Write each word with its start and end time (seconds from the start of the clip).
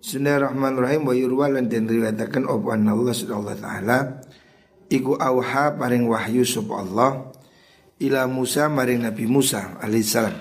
Bismillahirrahmanirrahim. 0.00 1.06
Wa 1.06 1.14
yurwa 1.14 1.46
lan 1.52 1.68
den 1.68 1.84
riwayataken 1.84 2.48
apa 2.48 2.72
Allah 2.72 3.14
subhanahu 3.14 3.52
taala? 3.60 3.98
Iku 4.88 5.20
auha 5.20 5.76
paring 5.76 6.08
wahyu 6.08 6.42
sapa 6.42 6.82
Allah 6.82 7.30
ila 8.00 8.24
Musa 8.26 8.66
maring 8.72 9.04
Nabi 9.04 9.28
Musa 9.28 9.76
alaihissalam. 9.76 10.34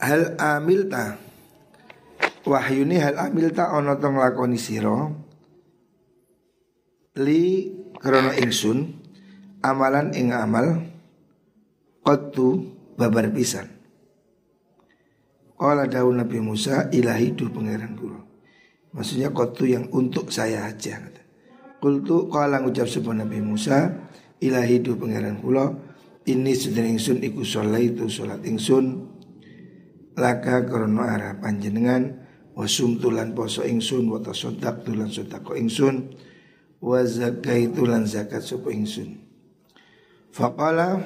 Hal 0.00 0.38
amilta? 0.38 1.18
Wahyu 2.46 2.86
ini 2.86 2.96
hal 3.02 3.18
amilta 3.18 3.74
ono 3.74 3.98
to 3.98 4.08
nglakoni 4.08 4.56
sira? 4.56 5.10
Li 7.18 7.74
krana 7.98 8.38
ingsun 8.38 8.80
amalan 9.66 10.14
ing 10.14 10.30
amal 10.30 10.78
qattu 12.06 12.70
babar 12.94 13.28
pisan 13.34 13.73
Kala 15.54 15.86
daun 15.86 16.18
Nabi 16.18 16.42
Musa 16.42 16.90
ilahi 16.90 17.30
du 17.38 17.46
pangeran 17.46 17.94
kula. 17.94 18.20
Maksudnya 18.94 19.30
kotu 19.30 19.70
yang 19.70 19.86
untuk 19.94 20.34
saya 20.34 20.66
aja. 20.66 20.98
Kultu 21.78 22.32
kala 22.32 22.62
ngucap 22.62 22.90
sebuah 22.90 23.22
Nabi 23.22 23.38
Musa 23.42 23.90
ilahi 24.42 24.82
du 24.82 24.98
pangeran 24.98 25.38
kula. 25.38 25.74
Ini 26.24 26.52
sudah 26.56 26.82
ingsun 26.88 27.20
iku 27.20 27.44
sholat 27.44 27.84
itu 27.84 28.08
sholat 28.08 28.40
ingsun. 28.42 29.12
Laka 30.16 30.64
krono 30.66 31.04
arah 31.04 31.38
panjenengan. 31.38 32.24
Wasum 32.54 32.98
tulan 33.02 33.34
poso 33.36 33.62
ingsun. 33.66 34.08
Wata 34.08 34.32
sodak 34.32 34.82
tulan 34.82 35.12
sodako 35.12 35.54
ingsun. 35.54 36.16
Wazakai 36.80 37.70
tulan 37.76 38.08
zakat 38.08 38.42
sopo 38.42 38.72
ingsun. 38.72 39.20
Fakala 40.32 40.98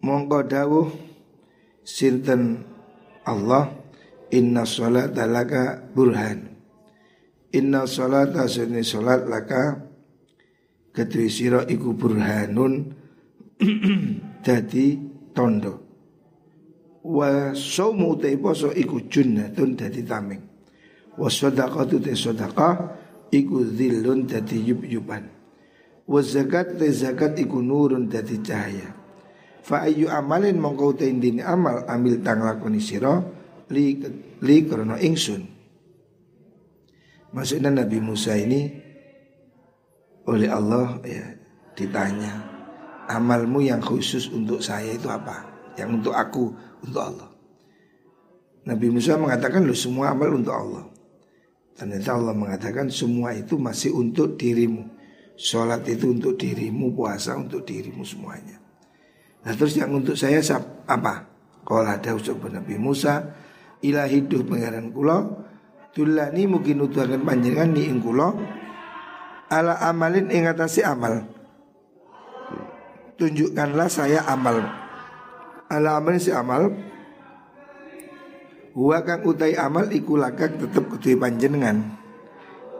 mongko 0.00 0.48
dawuh 0.48 0.88
sinten 1.84 2.64
Allah 3.28 3.78
Inna 4.28 4.68
sholat 4.68 5.16
laka 5.16 5.80
burhan. 5.88 6.52
Inna 7.56 7.88
sholat 7.88 8.36
asuni 8.36 8.84
sholat 8.84 9.24
laka 9.24 9.88
Kedui 10.92 11.32
siro 11.32 11.64
iku 11.64 11.96
burhanun. 11.96 12.92
Jadi 14.46 14.86
tondo. 15.32 15.88
Wa 17.08 17.56
somu 17.56 18.20
te 18.20 18.36
poso 18.36 18.68
iku 18.68 19.08
junnatun 19.08 19.78
dadi 19.78 20.04
Wa 21.16 21.28
sodaqatu 21.30 22.02
te 22.04 22.12
sodaqah 22.12 22.74
Iku 23.32 23.64
zillun 23.64 24.28
dadi 24.28 24.60
yub-yuban 24.60 25.24
Wa 26.04 26.20
zakat 26.20 26.76
te 26.76 26.88
zakat 26.92 27.38
iku 27.40 27.64
nurun 27.64 28.08
dadi 28.08 28.40
cahaya 28.44 28.97
Fa 29.62 29.84
ayu 29.84 30.08
amalin 30.08 30.56
mongko 30.56 30.96
te 30.98 31.10
indini 31.10 31.44
amal 31.44 31.84
ambil 31.84 32.20
tang 32.24 32.40
lakoni 32.42 32.80
sira 32.80 33.20
li 33.72 33.98
li 34.42 34.56
krana 34.64 34.96
ingsun. 34.96 35.42
Maksudnya 37.34 37.68
Nabi 37.68 37.98
Musa 38.00 38.32
ini 38.38 38.64
oleh 40.28 40.48
Allah 40.48 40.96
ya 41.04 41.26
ditanya 41.76 42.32
amalmu 43.08 43.64
yang 43.64 43.80
khusus 43.80 44.28
untuk 44.28 44.60
saya 44.60 44.92
itu 44.92 45.08
apa? 45.08 45.48
Yang 45.76 45.90
untuk 46.02 46.14
aku, 46.14 46.44
untuk 46.84 47.02
Allah. 47.02 47.28
Nabi 48.68 48.92
Musa 48.92 49.16
mengatakan 49.16 49.64
lu 49.64 49.72
semua 49.72 50.12
amal 50.12 50.36
untuk 50.36 50.52
Allah. 50.52 50.84
Ternyata 51.72 52.18
Allah 52.18 52.34
mengatakan 52.34 52.92
semua 52.92 53.32
itu 53.32 53.56
masih 53.56 53.96
untuk 53.96 54.36
dirimu. 54.36 54.84
Sholat 55.38 55.86
itu 55.86 56.10
untuk 56.10 56.34
dirimu, 56.34 56.90
puasa 56.92 57.38
untuk 57.38 57.62
dirimu 57.62 58.02
semuanya. 58.02 58.58
Nah 59.46 59.52
terus 59.54 59.78
yang 59.78 59.94
untuk 59.94 60.18
saya 60.18 60.42
apa? 60.88 61.28
Kalau 61.68 61.84
ada 61.84 62.16
ucap 62.16 62.40
Nabi 62.48 62.80
Musa 62.80 63.28
Ilah 63.84 64.08
hidup 64.08 64.48
pengaran 64.48 64.88
kulo 64.88 65.44
Tulani 65.92 66.48
mungkin 66.48 66.80
utuhakan 66.80 67.28
panjangan 67.28 67.68
ni 67.76 67.92
ing 67.92 68.00
kulo 68.00 68.34
Ala 69.52 69.76
amalin 69.84 70.32
ingatasi 70.32 70.80
amal 70.80 71.28
Tunjukkanlah 73.20 73.88
saya 73.92 74.24
amal 74.24 74.64
Ala 75.68 76.00
amalin 76.00 76.22
si 76.22 76.32
amal 76.32 76.72
Huwa 78.72 79.02
kang 79.02 79.26
utai 79.26 79.58
amal 79.58 79.90
iku 79.92 80.16
lakak 80.16 80.56
ketui 80.56 81.18
panjenengan 81.20 81.98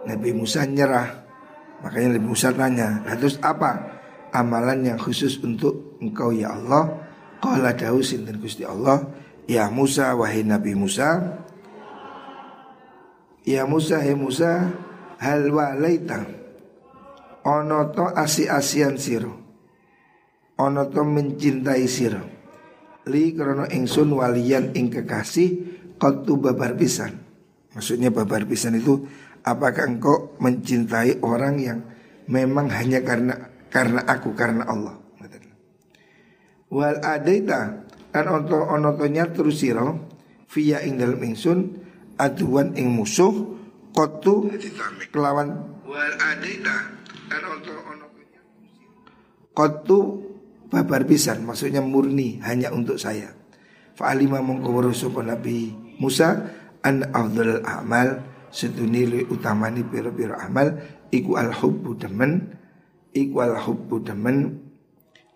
Nabi 0.09 0.33
Musa 0.33 0.65
nyerah 0.65 1.29
Makanya 1.85 2.17
Nabi 2.17 2.27
Musa 2.27 2.55
tanya 2.57 3.05
Nah 3.05 3.15
terus 3.21 3.37
apa? 3.45 3.98
Amalan 4.35 4.85
yang 4.85 4.99
khusus 5.01 5.41
untuk 5.41 5.99
engkau 6.03 6.35
ya 6.35 6.55
Allah. 6.55 7.07
Qala 7.39 7.71
dawu 7.71 8.03
sinten 8.03 8.43
Gusti 8.43 8.67
Allah, 8.67 9.07
ya 9.47 9.71
Musa 9.71 10.11
wahai 10.19 10.43
Nabi 10.43 10.75
Musa. 10.75 11.39
Ya 13.47 13.63
Musa 13.65 14.03
he 14.03 14.13
Musa 14.19 14.75
hal 15.23 15.47
walaita? 15.49 16.27
Ono 17.47 17.95
to 17.95 18.11
asi-asian 18.13 18.99
siro 18.99 19.49
ono 20.59 20.91
to 20.91 21.07
mencintai 21.07 21.87
siro 21.87 22.23
li 23.09 23.33
krono 23.33 23.65
ingsun 23.65 24.11
walian 24.13 24.75
ing 24.77 24.93
kekasih 24.93 25.51
tu 25.99 26.35
babar 26.39 26.79
pisan. 26.79 27.19
Maksudnya 27.75 28.13
babar 28.13 28.47
pisan 28.47 28.79
itu 28.79 29.03
apakah 29.43 29.89
engkau 29.89 30.39
mencintai 30.39 31.23
orang 31.25 31.55
yang 31.59 31.79
memang 32.31 32.69
hanya 32.71 33.03
karena 33.03 33.35
karena 33.69 34.05
aku 34.05 34.33
karena 34.35 34.65
Allah. 34.69 34.97
Wal 36.69 37.01
adaita 37.01 37.89
an 38.13 38.25
onto 38.29 38.61
onotonya 38.61 39.33
terus 39.33 39.65
siro 39.65 40.05
via 40.53 40.85
ing 40.85 41.01
dalam 41.01 41.17
ingsun 41.25 41.81
aduan 42.21 42.77
ing 42.77 42.93
musuh 42.93 43.33
kotu 43.97 44.53
kelawan 45.09 45.81
wal 45.89 46.15
adaita 46.21 46.93
an 47.33 47.43
onto 47.49 47.73
onotonya 47.73 48.41
kotu 49.57 49.99
babar 50.69 51.09
pisan 51.09 51.41
maksudnya 51.49 51.81
murni 51.81 52.39
hanya 52.45 52.69
untuk 52.69 53.01
saya. 53.01 53.33
Fa'alima 53.99 54.39
mongko 54.39 55.25
Nabi 55.27 55.75
Musa 55.99 56.55
an 56.87 57.03
afdal 57.11 57.67
amal 57.67 58.23
seduni 58.53 59.27
utamani 59.27 59.83
piro-piro 59.83 60.39
amal 60.39 60.79
iku 61.11 61.35
al 61.35 61.51
hubbu 61.51 61.99
demen 61.99 62.55
ikwal 63.13 63.57
hubbu 63.57 64.05
demen 64.05 64.69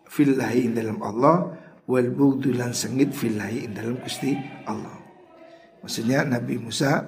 fillahi 0.09 0.69
dalam 0.73 1.01
Allah 1.01 1.57
wal 1.89 2.09
bughdu 2.13 2.53
sengit 2.73 3.17
fillahi 3.17 3.69
dalam 3.73 3.99
Gusti 4.01 4.37
Allah. 4.69 4.97
Maksudnya 5.83 6.23
Nabi 6.23 6.61
Musa 6.63 7.03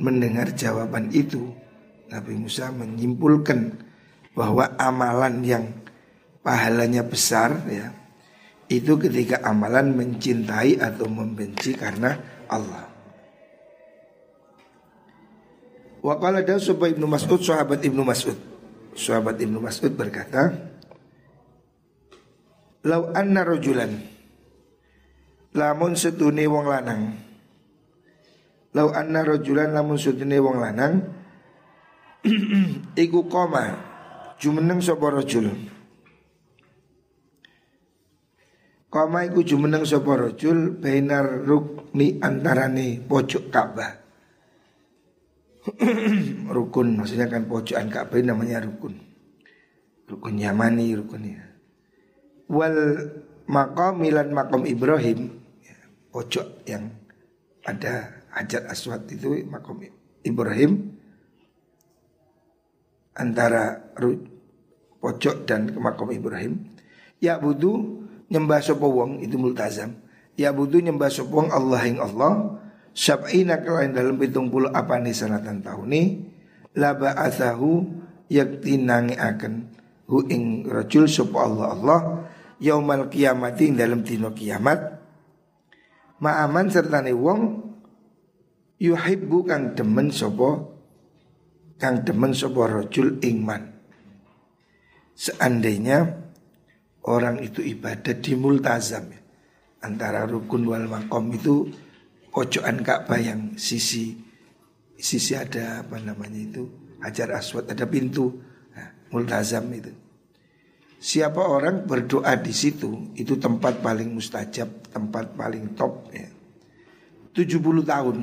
mendengar 0.00 0.50
jawaban 0.56 1.12
itu 1.12 1.52
Nabi 2.10 2.34
Musa 2.34 2.72
menyimpulkan 2.74 3.78
bahwa 4.34 4.74
amalan 4.80 5.44
yang 5.46 5.64
pahalanya 6.42 7.06
besar 7.06 7.54
ya 7.70 7.94
itu 8.66 8.96
ketika 8.96 9.44
amalan 9.44 9.94
mencintai 9.94 10.80
atau 10.80 11.06
membenci 11.06 11.76
karena 11.76 12.16
Allah. 12.48 12.90
Wa 16.04 16.20
qala 16.20 16.44
Ibnu 16.44 17.06
Mas'ud 17.08 17.40
sahabat 17.40 17.80
Ibnu 17.80 18.04
Mas'ud 18.04 18.53
Sahabat 18.94 19.42
Ibnu 19.42 19.58
Mas'ud 19.58 19.90
berkata, 19.98 20.54
"Lau 22.86 23.10
anna 23.10 23.42
rajulan 23.42 23.90
lamun 25.54 25.98
setune 25.98 26.46
wong 26.46 26.66
lanang. 26.70 27.02
Lau 28.74 28.94
anna 28.94 29.26
rajulan 29.26 29.74
lamun 29.74 29.98
setune 29.98 30.38
wong 30.38 30.62
lanang 30.62 30.94
iku 33.04 33.26
koma 33.26 33.82
jumeneng 34.38 34.78
sapa 34.78 35.10
rajul." 35.10 35.50
Koma 38.94 39.26
iku 39.26 39.42
jumeneng 39.42 39.82
sapa 39.82 40.14
rajul 40.14 40.78
bainar 40.78 41.42
rukni 41.42 42.22
antarane 42.22 43.02
pojok 43.02 43.50
Ka'bah. 43.50 44.03
rukun 46.54 47.00
maksudnya 47.00 47.24
kan 47.28 47.48
pojokan 47.48 47.88
Ka'bah 47.88 48.20
namanya 48.20 48.60
rukun. 48.64 49.00
Rukun 50.04 50.36
Yamani 50.36 50.92
rukunnya. 50.92 51.40
Wal 52.52 52.76
makom 53.48 54.04
milan 54.04 54.32
makom 54.36 54.68
Ibrahim 54.68 55.40
ya, 55.64 55.76
pojok 56.12 56.68
yang 56.68 56.92
ada 57.64 58.20
hajat 58.36 58.68
aswad 58.68 59.08
itu 59.08 59.40
makom 59.48 59.80
Ibrahim 60.20 61.00
antara 63.16 63.80
pojok 65.00 65.48
dan 65.48 65.72
makom 65.80 66.12
Ibrahim 66.12 66.60
ya 67.20 67.40
budu 67.40 68.04
nyembah 68.28 68.60
sapa 68.60 68.84
wong 68.84 69.20
itu 69.24 69.36
multazam 69.40 69.96
ya 70.36 70.52
budu 70.52 70.80
nyembah 70.80 71.08
sapa 71.08 71.32
wong 71.32 71.48
Allah 71.52 71.80
ing 71.88 72.00
Allah 72.00 72.60
Sab'ina 72.94 73.58
kelain 73.60 73.90
dalam 73.90 74.14
pitung 74.14 74.48
puluh 74.48 74.70
apa 74.70 75.02
nih 75.02 75.10
sanatan 75.10 75.60
tahun 75.66 75.90
ini 75.90 76.02
Laba 76.78 77.14
athahu 77.18 77.86
yakti 78.30 78.78
nangi 78.78 79.18
akan 79.18 79.74
Hu 80.04 80.20
ing 80.28 80.68
rajul 80.68 81.08
sopa 81.08 81.48
Allah 81.48 81.68
Allah. 81.72 82.00
Yaumal 82.60 83.08
kiamati 83.08 83.72
dalam 83.72 84.04
tino 84.04 84.36
kiamat. 84.36 84.78
Ma'aman 86.20 86.68
serta 86.70 87.00
wong 87.12 87.40
yuhibbu 88.78 89.38
kang 89.44 89.72
demen 89.72 90.08
sopo 90.12 90.76
kang 91.80 92.04
demen 92.04 92.32
sopo 92.36 92.64
rojul 92.68 93.20
ingman. 93.24 93.74
Seandainya 95.16 96.04
orang 97.08 97.42
itu 97.42 97.64
ibadah 97.64 98.14
di 98.18 98.32
multazam 98.36 99.08
ya. 99.08 99.20
antara 99.84 100.24
rukun 100.24 100.64
wal 100.64 100.88
makom 100.88 101.32
itu 101.36 101.68
pojokan 102.34 102.82
Ka'bah 102.82 103.22
yang 103.22 103.54
sisi 103.54 104.10
sisi 104.98 105.38
ada 105.38 105.86
apa 105.86 106.02
namanya 106.02 106.42
itu? 106.42 106.66
Hajar 106.98 107.38
aswad 107.38 107.70
ada 107.70 107.86
pintu. 107.86 108.42
Nah, 108.74 108.90
multazam 109.14 109.70
itu. 109.70 109.94
Siapa 110.98 111.38
orang 111.38 111.86
berdoa 111.86 112.34
di 112.40 112.50
situ 112.50 113.14
itu 113.14 113.38
tempat 113.38 113.78
paling 113.78 114.10
mustajab 114.10 114.90
tempat 114.90 115.38
paling 115.38 115.78
top 115.78 116.10
ya. 116.10 116.26
70 117.38 117.60
tahun. 117.86 118.16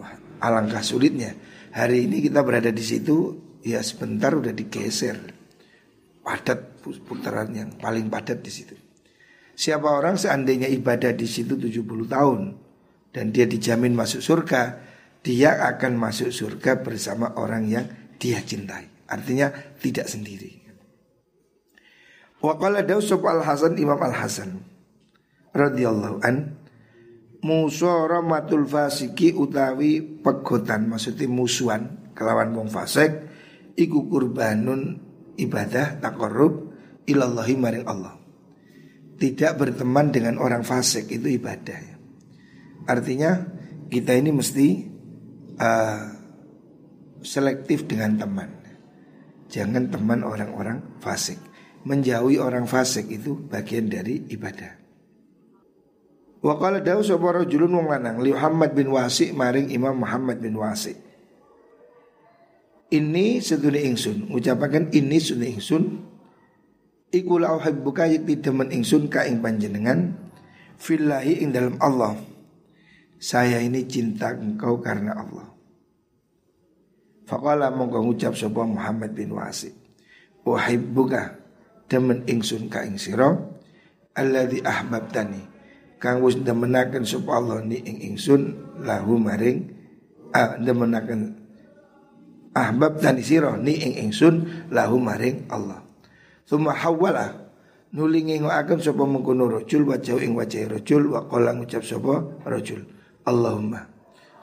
Wah, 0.00 0.14
alangkah 0.42 0.82
sulitnya. 0.82 1.38
Hari 1.70 2.10
ini 2.10 2.18
kita 2.24 2.42
berada 2.42 2.74
di 2.74 2.82
situ 2.82 3.38
ya 3.62 3.78
sebentar 3.84 4.34
udah 4.34 4.50
digeser. 4.50 5.18
Padat 6.24 6.80
putaran 7.04 7.52
yang 7.52 7.70
paling 7.76 8.08
padat 8.08 8.40
di 8.40 8.48
situ. 8.48 8.74
Siapa 9.54 9.86
orang 9.86 10.16
seandainya 10.16 10.66
ibadah 10.72 11.12
di 11.12 11.28
situ 11.28 11.54
70 11.54 11.84
tahun 12.08 12.63
dan 13.14 13.30
dia 13.30 13.46
dijamin 13.46 13.94
masuk 13.94 14.18
surga 14.20 14.82
dia 15.22 15.62
akan 15.70 15.94
masuk 15.96 16.34
surga 16.34 16.82
bersama 16.82 17.38
orang 17.38 17.70
yang 17.70 17.86
dia 18.18 18.42
cintai 18.42 19.06
artinya 19.06 19.54
tidak 19.78 20.10
sendiri 20.10 20.64
Wa 22.44 22.60
qala 22.60 22.84
Dausuf 22.84 23.24
Al-Hasan 23.24 23.80
Imam 23.80 23.96
Al-Hasan 23.96 24.60
radhiyallahu 25.56 26.20
an 26.20 26.60
musaramatul 27.40 28.68
fasiki 28.68 29.32
utawi 29.32 30.04
pegotan 30.20 30.92
maksudnya 30.92 31.24
musuhan 31.24 32.12
kelawan 32.12 32.52
wong 32.52 32.68
fasik 32.68 33.16
iku 33.80 34.12
kurbanun 34.12 35.00
ibadah 35.40 36.04
takarrub 36.04 36.68
ilallahi 37.08 37.54
maring 37.56 37.86
Allah. 37.88 38.12
Tidak 39.14 39.56
berteman 39.56 40.10
dengan 40.12 40.36
orang 40.36 40.66
fasik 40.66 41.08
itu 41.08 41.38
ibadah. 41.38 41.93
Artinya 42.84 43.44
kita 43.88 44.12
ini 44.16 44.30
mesti 44.32 44.68
uh, 45.60 46.02
selektif 47.24 47.88
dengan 47.88 48.20
teman. 48.20 48.50
Jangan 49.48 49.88
teman 49.92 50.26
orang-orang 50.26 50.98
fasik 50.98 51.38
menjauhi 51.84 52.40
orang 52.40 52.64
fasik 52.64 53.12
itu 53.12 53.36
bagian 53.36 53.92
dari 53.92 54.24
ibadah. 54.32 54.72
Wa 56.44 56.60
qala 56.60 56.84
dawu 56.84 57.00
sapa 57.00 57.44
rajulun 57.44 57.72
wong 57.72 57.88
lanang 57.88 58.20
li 58.20 58.32
Muhammad 58.32 58.76
bin 58.76 58.92
Wasi 58.92 59.32
maring 59.32 59.72
Imam 59.72 59.96
Muhammad 59.96 60.40
bin 60.40 60.56
Wasi. 60.56 60.92
Ini 62.92 63.40
sedune 63.40 63.80
ingsun, 63.80 64.28
ngucapaken 64.28 64.92
ini 64.92 65.16
sedune 65.16 65.56
ingsun 65.56 65.84
iku 67.10 67.40
la 67.40 67.56
uhibbuka 67.56 68.06
yakti 68.12 68.44
demen 68.44 68.68
ingsun 68.70 69.08
ka 69.08 69.24
ing 69.24 69.40
panjenengan 69.40 70.12
fillahi 70.76 71.40
ing 71.40 71.52
dalam 71.52 71.80
Allah. 71.80 72.16
Saya 73.24 73.56
ini 73.64 73.88
cinta 73.88 74.36
engkau 74.36 74.84
karena 74.84 75.16
Allah. 75.16 75.48
Faqala 77.24 77.72
mongko 77.72 78.04
ngucap 78.04 78.36
sapa 78.36 78.68
Muhammad 78.68 79.16
bin 79.16 79.32
Wasi. 79.32 79.72
Uhibbuka 80.44 81.40
demen 81.88 82.20
ingsun 82.28 82.68
ka 82.68 82.84
ing 82.84 83.00
sira 83.00 83.32
alladzi 84.12 84.60
ahbabtani 84.60 85.40
kang 85.96 86.20
wis 86.20 86.36
demenaken 86.36 87.08
sapa 87.08 87.40
Allah 87.40 87.64
ni 87.64 87.80
ing 87.80 88.12
ingsun 88.12 88.52
lahu 88.84 89.16
maring 89.16 89.72
ah 90.36 90.60
demenaken 90.60 91.32
ahbabtani 92.52 93.24
sira 93.24 93.56
ni 93.56 93.72
ing 93.72 94.04
ingsun 94.04 94.68
lahu 94.68 95.00
maring 95.00 95.48
Allah 95.48 95.80
summa 96.44 96.76
hawala 96.76 97.48
nulingi 97.96 98.44
ngoaken 98.44 98.84
sapa 98.84 99.00
mengkono 99.08 99.48
rajul 99.48 99.88
wajah 99.88 100.20
ing 100.20 100.36
wajah 100.36 100.76
rajul 100.76 101.08
wa 101.08 101.24
qala 101.24 101.56
ngucap 101.56 101.80
sapa 101.80 102.20
rajul 102.44 102.84
Allahumma. 103.24 103.88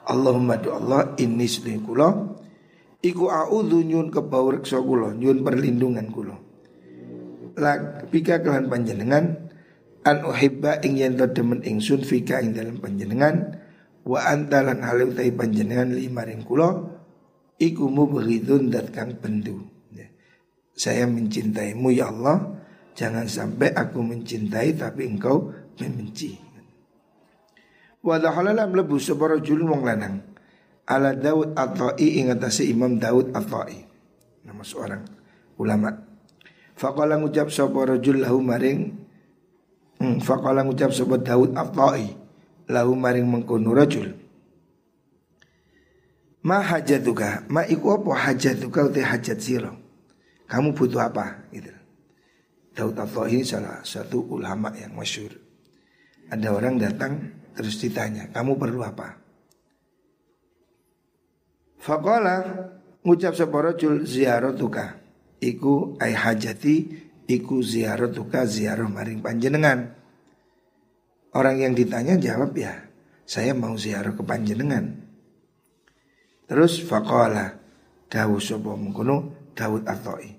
Allahumma 0.02 0.58
do 0.58 0.74
Allah 0.74 1.14
inni 1.18 1.46
sedih 1.46 1.82
kula. 1.86 2.34
Iku 3.02 3.30
a'udzu 3.30 3.82
nyun 3.82 4.10
kebau 4.14 4.54
reksa 4.54 4.78
kula 4.78 5.14
nyun 5.14 5.42
perlindungan 5.42 6.06
kula. 6.10 6.36
Pika 8.10 8.42
kelan 8.42 8.66
panjenengan? 8.66 9.50
An 10.02 10.26
uhibba 10.26 10.82
ing 10.82 10.98
yen 10.98 11.14
demen 11.14 11.62
ingsun 11.62 12.02
fika 12.02 12.42
ing 12.42 12.58
dalam 12.58 12.82
panjenengan. 12.82 13.58
Wa 14.02 14.26
antalan 14.34 14.82
halu 14.82 15.14
tai 15.14 15.30
panjenengan 15.30 15.94
lima 15.94 16.26
ring 16.26 16.42
kula. 16.42 16.74
Iku 17.62 17.86
mubghidun 17.86 18.74
dat 18.74 18.90
kang 18.90 19.14
bendu. 19.22 19.62
Ya. 19.94 20.10
saya 20.74 21.06
mencintaimu 21.06 21.94
ya 21.94 22.10
Allah. 22.10 22.58
Jangan 22.92 23.24
sampai 23.30 23.72
aku 23.72 24.04
mencintai 24.04 24.76
tapi 24.76 25.08
engkau 25.08 25.48
membenci 25.80 26.51
wa 28.02 28.18
dakhala 28.18 28.52
lebu 28.54 28.98
sapa 28.98 29.38
rajul 29.38 29.62
wong 29.66 29.82
lanang. 29.86 30.20
Ala 30.82 31.14
Daud 31.14 31.54
Atai 31.54 32.18
ing 32.18 32.34
Imam 32.66 32.98
Daud 32.98 33.30
Atai 33.30 33.86
nama 34.42 34.62
seorang 34.66 35.02
ulama. 35.58 35.90
Faqala 36.74 37.20
ngucap 37.20 37.48
sapa 37.52 37.94
rajul 37.94 38.26
lahu 38.26 38.42
maring 38.42 38.80
hmm, 40.02 40.18
Faqala 40.18 40.66
ngucap 40.66 40.90
sapa 40.90 41.20
Daud 41.20 41.54
Aftai 41.54 42.10
lahu 42.72 42.92
maring 42.98 43.26
mengkono 43.28 43.70
rajul. 43.76 44.18
Ma 46.42 46.58
hajatuka 46.58 47.46
Ma 47.54 47.62
iku 47.62 47.94
apa 47.94 48.18
hajatuka 48.18 48.90
uti 48.90 48.98
hajat 48.98 49.38
sira? 49.38 49.70
Kamu 50.50 50.74
butuh 50.74 51.06
apa? 51.06 51.46
Gitu. 51.54 51.70
Daud 52.74 52.98
Aftai 52.98 53.46
salah 53.46 53.78
satu 53.86 54.26
ulama 54.26 54.74
yang 54.74 54.98
masyur 54.98 55.30
Ada 56.34 56.50
orang 56.50 56.82
datang 56.82 57.41
terus 57.52 57.80
ditanya 57.80 58.28
Kamu 58.32 58.56
perlu 58.56 58.80
apa 58.84 59.22
Faqala 61.82 62.38
ngucap 63.02 63.34
sapa 63.34 63.58
rajul 63.58 64.06
ziaratuka 64.06 65.02
iku 65.42 65.98
ai 65.98 66.14
hajati 66.14 66.94
iku 67.26 67.58
ziaratuka 67.58 68.46
ziarah 68.46 68.86
maring 68.86 69.18
panjenengan. 69.18 69.90
Orang 71.34 71.58
yang 71.58 71.74
ditanya 71.74 72.14
jawab 72.14 72.54
ya, 72.54 72.86
saya 73.26 73.50
mau 73.50 73.74
ziarah 73.74 74.14
ke 74.14 74.22
panjenengan. 74.22 74.94
Terus 76.46 76.78
faqala 76.86 77.58
Dawud 78.06 78.38
sapa 78.38 78.78
mengkono 78.78 79.50
Dawud 79.56 79.82
Atoi. 79.82 80.30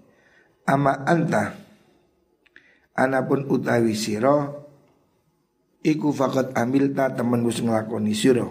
Ama 0.63 1.03
anta 1.03 1.59
anapun 2.95 3.51
utawi 3.51 3.99
sira 3.99 4.62
iku 5.83 6.15
fakat 6.15 6.55
amil 6.55 6.95
ta 6.95 7.11
temen 7.11 7.43
wis 7.43 7.59
nglakoni 7.59 8.15
sira. 8.15 8.47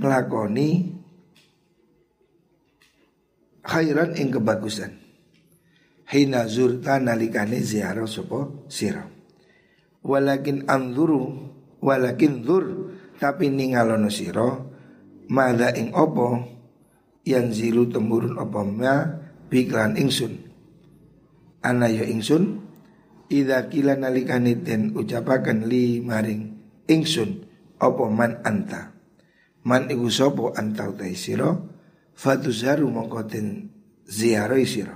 Nglakoni 0.00 0.68
khairan 3.60 4.16
ing 4.16 4.32
kebagusan. 4.32 4.96
Hina 6.10 6.48
zurta 6.50 6.98
nalikane 6.98 7.60
ziarah 7.62 8.08
sopo 8.08 8.66
sira. 8.66 9.06
Walakin 10.00 10.66
anzuru 10.66 11.52
walakin 11.84 12.42
zur 12.42 12.64
tapi 13.20 13.52
ningalono 13.52 14.08
sira 14.08 14.48
mada 15.28 15.70
ing 15.76 15.92
opo 15.92 16.40
yang 17.28 17.52
zilu 17.52 17.86
temurun 17.92 18.40
opo 18.40 18.64
ma 18.64 19.06
biklan 19.52 20.00
ingsun. 20.00 20.48
Ana 21.60 21.92
ya 21.92 22.08
ingsun 22.08 22.69
ida 23.30 23.70
kila 23.70 23.94
nalikane 23.94 24.58
den 24.58 24.92
ucapaken 24.92 25.70
li 25.70 26.02
maring 26.02 26.58
ingsun 26.90 27.46
opo 27.78 28.10
man 28.10 28.42
anta. 28.42 28.92
Man 29.64 29.88
iku 29.88 30.10
sopo 30.10 30.52
anta 30.56 30.90
utai 30.90 31.14
sira 31.14 31.52
Fatuzaru 32.20 32.84
mongkoten 32.84 33.72
ziarah 34.04 34.60
sira. 34.68 34.92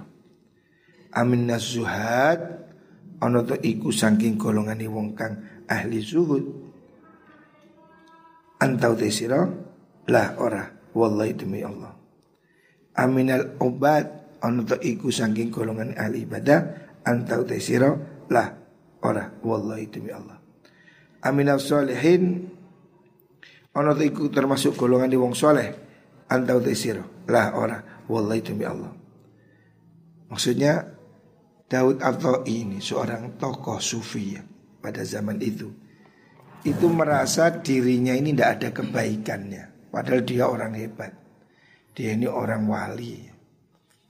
Amin 1.17 1.49
nasuhat 1.49 2.69
ana 3.17 3.41
to 3.49 3.57
iku 3.65 3.89
saking 3.89 4.37
golongane 4.37 4.85
wong 4.85 5.17
kang 5.17 5.41
ahli 5.65 6.05
zuhud. 6.05 6.45
Antau 8.61 8.93
te 8.93 9.09
sira 9.09 9.41
lah 10.05 10.37
ora 10.37 10.69
wallahi 10.93 11.33
demi 11.33 11.65
Allah. 11.65 11.97
Aminal 13.01 13.57
obat 13.57 14.37
ana 14.45 14.61
to 14.69 14.77
iku 14.85 15.09
saking 15.09 15.49
golongan 15.49 15.97
ahli 15.97 16.29
ibadah 16.29 16.61
antau 17.09 17.41
te 17.49 17.57
sira 17.57 17.89
lah 18.35 18.51
ora 19.07 19.31
wallahi 19.47 19.87
demi 19.87 20.11
Allah. 20.11 20.43
Aminal 21.23 21.63
solihin 21.63 22.51
to 23.75 24.03
iku 24.03 24.31
termasuk 24.31 24.75
golongan 24.75 25.11
di 25.11 25.19
wong 25.19 25.35
soleh 25.35 25.71
antau 26.31 26.59
tesiro 26.63 27.27
lah 27.31 27.55
ora 27.59 27.79
wallahi 28.07 28.39
demi 28.39 28.63
Allah 28.63 28.95
maksudnya 30.31 30.95
Daud 31.67 31.99
atau 31.99 32.47
ini 32.47 32.79
seorang 32.79 33.35
tokoh 33.35 33.83
sufi 33.83 34.39
ya 34.39 34.47
pada 34.79 35.03
zaman 35.03 35.43
itu 35.43 35.67
itu 36.65 36.89
merasa 36.89 37.53
dirinya 37.61 38.17
ini 38.17 38.33
tidak 38.33 38.51
ada 38.57 38.69
kebaikannya. 38.73 39.93
Padahal 39.93 40.25
dia 40.25 40.49
orang 40.49 40.73
hebat. 40.81 41.13
Dia 41.93 42.17
ini 42.17 42.25
orang 42.25 42.65
wali. 42.65 43.21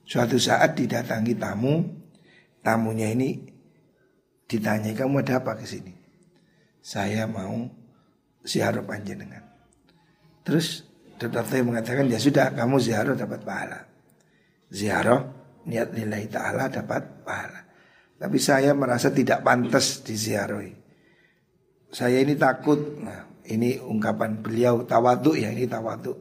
Suatu 0.07 0.39
saat 0.39 0.79
didatangi 0.79 1.35
tamu, 1.35 1.83
tamunya 2.63 3.11
ini 3.11 3.35
ditanya 4.45 4.93
kamu 4.93 5.25
ada 5.25 5.41
apa 5.41 5.57
ke 5.57 5.65
sini? 5.65 5.93
Saya 6.85 7.25
mau 7.25 7.65
ziarah 8.45 8.85
panjenengan. 8.85 9.41
Terus 10.45 10.85
Dr. 11.17 11.63
mengatakan 11.65 12.05
ya 12.11 12.21
sudah 12.21 12.53
kamu 12.53 12.77
ziarah 12.77 13.15
dapat 13.17 13.41
pahala. 13.41 13.79
Ziarah 14.69 15.21
niat 15.65 15.95
nilai 15.95 16.29
ta'ala 16.29 16.69
dapat 16.69 17.25
pahala. 17.25 17.65
Tapi 18.15 18.37
saya 18.39 18.71
merasa 18.71 19.11
tidak 19.11 19.43
pantas 19.43 20.05
diziarahi. 20.05 20.73
Saya 21.91 22.23
ini 22.23 22.35
takut. 22.37 22.79
Nah, 23.01 23.27
ini 23.49 23.77
ungkapan 23.79 24.39
beliau 24.39 24.87
tawaduk 24.87 25.35
ya 25.35 25.51
ini 25.51 25.67
tawaduk. 25.67 26.15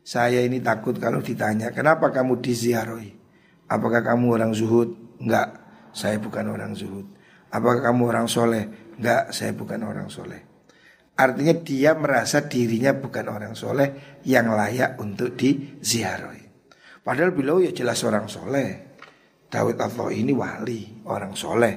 Saya 0.00 0.42
ini 0.42 0.58
takut 0.58 0.96
kalau 0.96 1.20
ditanya, 1.22 1.70
kenapa 1.70 2.10
kamu 2.10 2.40
diziarahi? 2.40 3.12
Apakah 3.70 4.02
kamu 4.02 4.40
orang 4.40 4.52
zuhud? 4.56 4.96
Enggak, 5.22 5.60
saya 5.94 6.18
bukan 6.18 6.50
orang 6.50 6.72
zuhud. 6.74 7.06
Apakah 7.50 7.90
kamu 7.90 8.02
orang 8.10 8.28
soleh? 8.30 8.94
Enggak, 8.98 9.34
saya 9.34 9.52
bukan 9.54 9.80
orang 9.82 10.08
soleh. 10.10 10.40
Artinya 11.18 11.54
dia 11.60 11.92
merasa 11.98 12.46
dirinya 12.46 12.96
bukan 12.96 13.26
orang 13.28 13.52
soleh 13.52 14.20
yang 14.24 14.54
layak 14.54 14.96
untuk 15.02 15.36
diziarahi. 15.36 16.48
Padahal 17.04 17.34
beliau 17.34 17.60
ya 17.60 17.74
jelas 17.74 18.00
orang 18.06 18.30
soleh. 18.30 18.96
Dawud 19.50 19.76
Allah 19.82 20.08
ini 20.14 20.30
wali, 20.30 21.04
orang 21.10 21.34
soleh. 21.34 21.74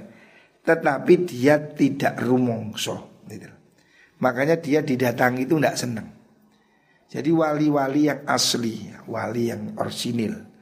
Tetapi 0.64 1.14
dia 1.26 1.60
tidak 1.60 2.22
rumongso. 2.22 3.26
Gitu. 3.28 3.50
Makanya 4.22 4.62
dia 4.62 4.80
didatangi 4.86 5.44
itu 5.44 5.60
tidak 5.60 5.76
senang. 5.76 6.08
Jadi 7.12 7.30
wali-wali 7.34 8.08
yang 8.08 8.24
asli, 8.26 8.90
wali 9.10 9.52
yang 9.52 9.76
orsinil 9.76 10.54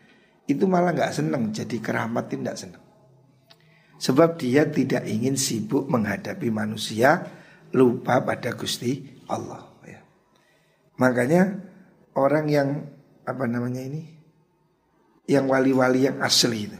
itu 0.51 0.65
malah 0.67 0.91
nggak 0.91 1.13
seneng. 1.15 1.53
Jadi 1.55 1.79
keramat 1.79 2.27
tidak 2.27 2.55
seneng. 2.59 2.80
Sebab 4.01 4.41
dia 4.41 4.65
tidak 4.65 5.05
ingin 5.05 5.37
sibuk 5.37 5.85
menghadapi 5.85 6.49
manusia, 6.49 7.21
lupa 7.69 8.17
pada 8.25 8.57
Gusti 8.57 9.21
Allah. 9.29 9.69
Ya. 9.85 10.01
Makanya 10.97 11.61
orang 12.17 12.49
yang 12.49 12.69
apa 13.21 13.45
namanya 13.45 13.85
ini, 13.85 14.09
yang 15.29 15.45
wali-wali 15.45 16.09
yang 16.09 16.17
asli 16.17 16.65
itu, 16.65 16.79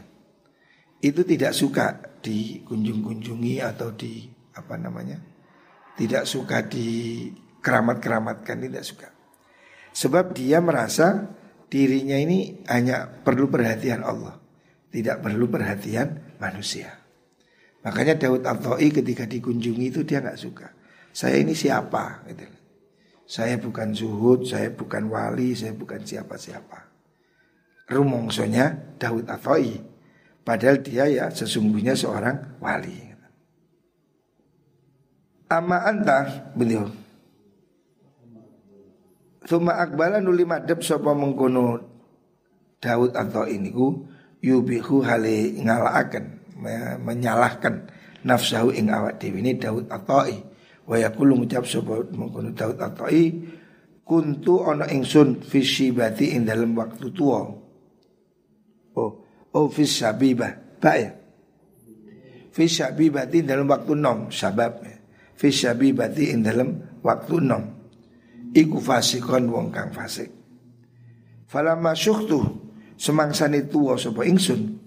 itu 0.98 1.22
tidak 1.22 1.54
suka 1.54 1.86
dikunjung-kunjungi 2.26 3.62
atau 3.62 3.94
di 3.94 4.26
apa 4.58 4.74
namanya, 4.74 5.22
tidak 5.94 6.26
suka 6.26 6.66
di 6.66 7.30
keramat-keramatkan, 7.62 8.66
tidak 8.66 8.82
suka. 8.82 9.08
Sebab 9.94 10.34
dia 10.34 10.58
merasa 10.58 11.30
dirinya 11.70 12.18
ini 12.18 12.66
hanya 12.66 13.06
perlu 13.06 13.46
perhatian 13.46 14.02
Allah, 14.02 14.42
tidak 14.90 15.22
perlu 15.22 15.46
perhatian 15.46 16.34
manusia. 16.42 17.01
Makanya 17.82 18.14
Daud 18.14 18.46
Al-Ta'i 18.46 18.94
ketika 18.94 19.26
dikunjungi 19.26 19.90
itu 19.90 20.06
dia 20.06 20.22
nggak 20.22 20.38
suka. 20.38 20.70
Saya 21.10 21.42
ini 21.42 21.52
siapa? 21.52 22.22
Gitu. 22.30 22.46
Saya 23.26 23.58
bukan 23.58 23.90
zuhud, 23.90 24.46
saya 24.46 24.70
bukan 24.70 25.10
wali, 25.10 25.54
saya 25.58 25.74
bukan 25.74 26.02
siapa-siapa. 26.02 26.90
Rumongsonya 27.90 28.96
Daud 29.02 29.26
Al-Ta'i. 29.26 29.82
Padahal 30.42 30.82
dia 30.82 31.06
ya 31.06 31.26
sesungguhnya 31.30 31.94
seorang 31.94 32.58
wali. 32.62 33.14
Ama 35.52 35.84
anta 35.84 36.48
beliau 36.56 36.88
Thumma 39.42 39.76
akbala 39.84 40.22
nuli 40.22 40.46
madhep 40.46 40.80
sapa 40.80 41.12
mengkono 41.12 41.82
Daud 42.78 43.12
atau 43.12 43.44
ini 43.46 43.68
ku 43.74 44.06
yubihu 44.42 45.02
hale 45.02 45.58
ngalaaken 45.60 46.41
menyalahkan 47.02 47.90
nafsahu 48.22 48.70
ing 48.72 48.88
awak 48.94 49.18
dewi 49.18 49.42
ini 49.42 49.58
Daud 49.58 49.90
i 49.90 50.36
wa 50.82 50.96
yaqulu 50.98 51.42
ngucap 51.42 51.66
sapa 51.66 52.06
mengkono 52.14 52.54
Daud 52.54 52.78
i 53.10 53.24
kuntu 54.02 54.66
ana 54.66 54.86
ingsun 54.90 55.42
fi 55.42 55.62
syibati 55.62 56.34
ing 56.34 56.46
dalam 56.46 56.74
waktu 56.78 57.10
tua 57.10 57.40
oh 58.98 59.12
oh 59.52 59.68
fi 59.68 59.84
syabibah. 59.84 60.52
Ba 60.82 60.92
ya? 60.98 61.10
Fi 62.52 62.64
syabibati 62.68 63.40
dalam 63.46 63.70
waktu 63.70 63.96
nom 63.96 64.28
sabab 64.28 64.82
fi 65.38 65.48
syabibati 65.48 66.32
ing 66.32 66.44
dalam 66.44 67.00
waktu 67.00 67.36
nom. 67.40 67.64
Iku 68.52 68.76
fasikon 68.84 69.48
wong 69.48 69.72
kang 69.72 69.88
fasik. 69.96 70.28
Falamma 71.48 71.96
syukhtu 71.96 72.40
semangsane 73.00 73.68
tuwa 73.68 73.96
sapa 73.96 74.28
ingsun 74.28 74.81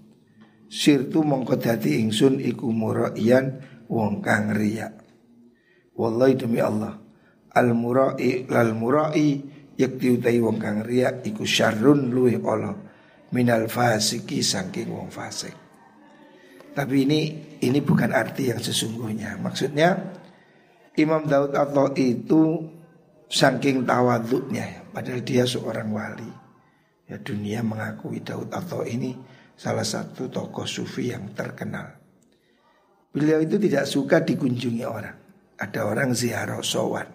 sirtu 0.66 1.22
mongko 1.22 1.58
dadi 1.58 2.02
ingsun 2.02 2.42
iku 2.42 2.70
muraian 2.70 3.58
wong 3.90 4.22
kang 4.22 4.54
riya. 4.54 4.92
Wallahi 5.96 6.34
demi 6.36 6.60
Allah 6.60 7.00
al 7.56 7.72
murai 7.72 8.44
lal 8.50 8.76
murai 8.76 9.40
yakti 9.78 10.20
utai 10.20 10.38
wong 10.42 10.60
kang 10.60 10.84
riya 10.84 11.24
iku 11.24 11.46
syarrun 11.48 12.12
luwih 12.12 12.36
Allah 12.44 12.76
minal 13.32 13.66
fasiki 13.70 14.44
saking 14.44 14.92
wong 14.92 15.08
fasik. 15.08 15.54
Tapi 16.76 17.08
ini 17.08 17.20
ini 17.64 17.78
bukan 17.80 18.12
arti 18.12 18.52
yang 18.52 18.60
sesungguhnya. 18.60 19.40
Maksudnya 19.40 19.96
Imam 20.96 21.24
Daud 21.28 21.52
Allah 21.52 21.92
itu 21.96 22.76
Saking 23.26 23.82
tawaduknya 23.82 24.86
Padahal 24.94 25.20
dia 25.26 25.42
seorang 25.42 25.90
wali 25.90 26.30
Ya 27.06 27.18
dunia 27.18 27.62
mengakui 27.62 28.22
Daud 28.22 28.50
atau 28.50 28.82
ini 28.82 29.14
Salah 29.56 29.88
satu 29.88 30.28
tokoh 30.28 30.68
sufi 30.68 31.08
yang 31.10 31.32
terkenal. 31.32 31.96
Beliau 33.16 33.40
itu 33.40 33.56
tidak 33.56 33.88
suka 33.88 34.20
dikunjungi 34.20 34.84
orang. 34.84 35.16
Ada 35.56 35.88
orang 35.88 36.12
ziarah 36.12 36.60
sowan. 36.60 37.08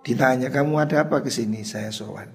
Ditanya 0.00 0.48
kamu 0.48 0.80
ada 0.80 1.04
apa 1.04 1.20
ke 1.20 1.28
sini? 1.28 1.60
Saya 1.60 1.92
sowan. 1.92 2.32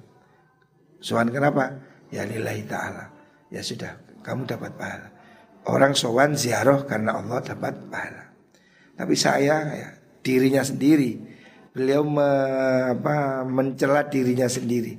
Sowan 1.01 1.34
kenapa? 1.34 1.74
Ya 2.13 2.22
lillahi 2.29 2.62
ta'ala. 2.70 3.10
Ya 3.50 3.65
sudah. 3.65 3.98
Kamu 4.22 4.46
dapat 4.46 4.77
pahala. 4.77 5.10
Orang 5.65 5.98
sowan 5.98 6.38
ziarah 6.38 6.86
karena 6.86 7.17
Allah 7.17 7.41
dapat 7.41 7.74
pahala. 7.89 8.29
Tapi 8.94 9.15
saya 9.17 9.65
ya 9.74 9.89
dirinya 10.22 10.62
sendiri. 10.62 11.17
Beliau 11.74 12.05
me, 12.05 12.29
apa, 12.94 13.41
mencela 13.44 14.05
dirinya 14.05 14.46
sendiri. 14.46 14.96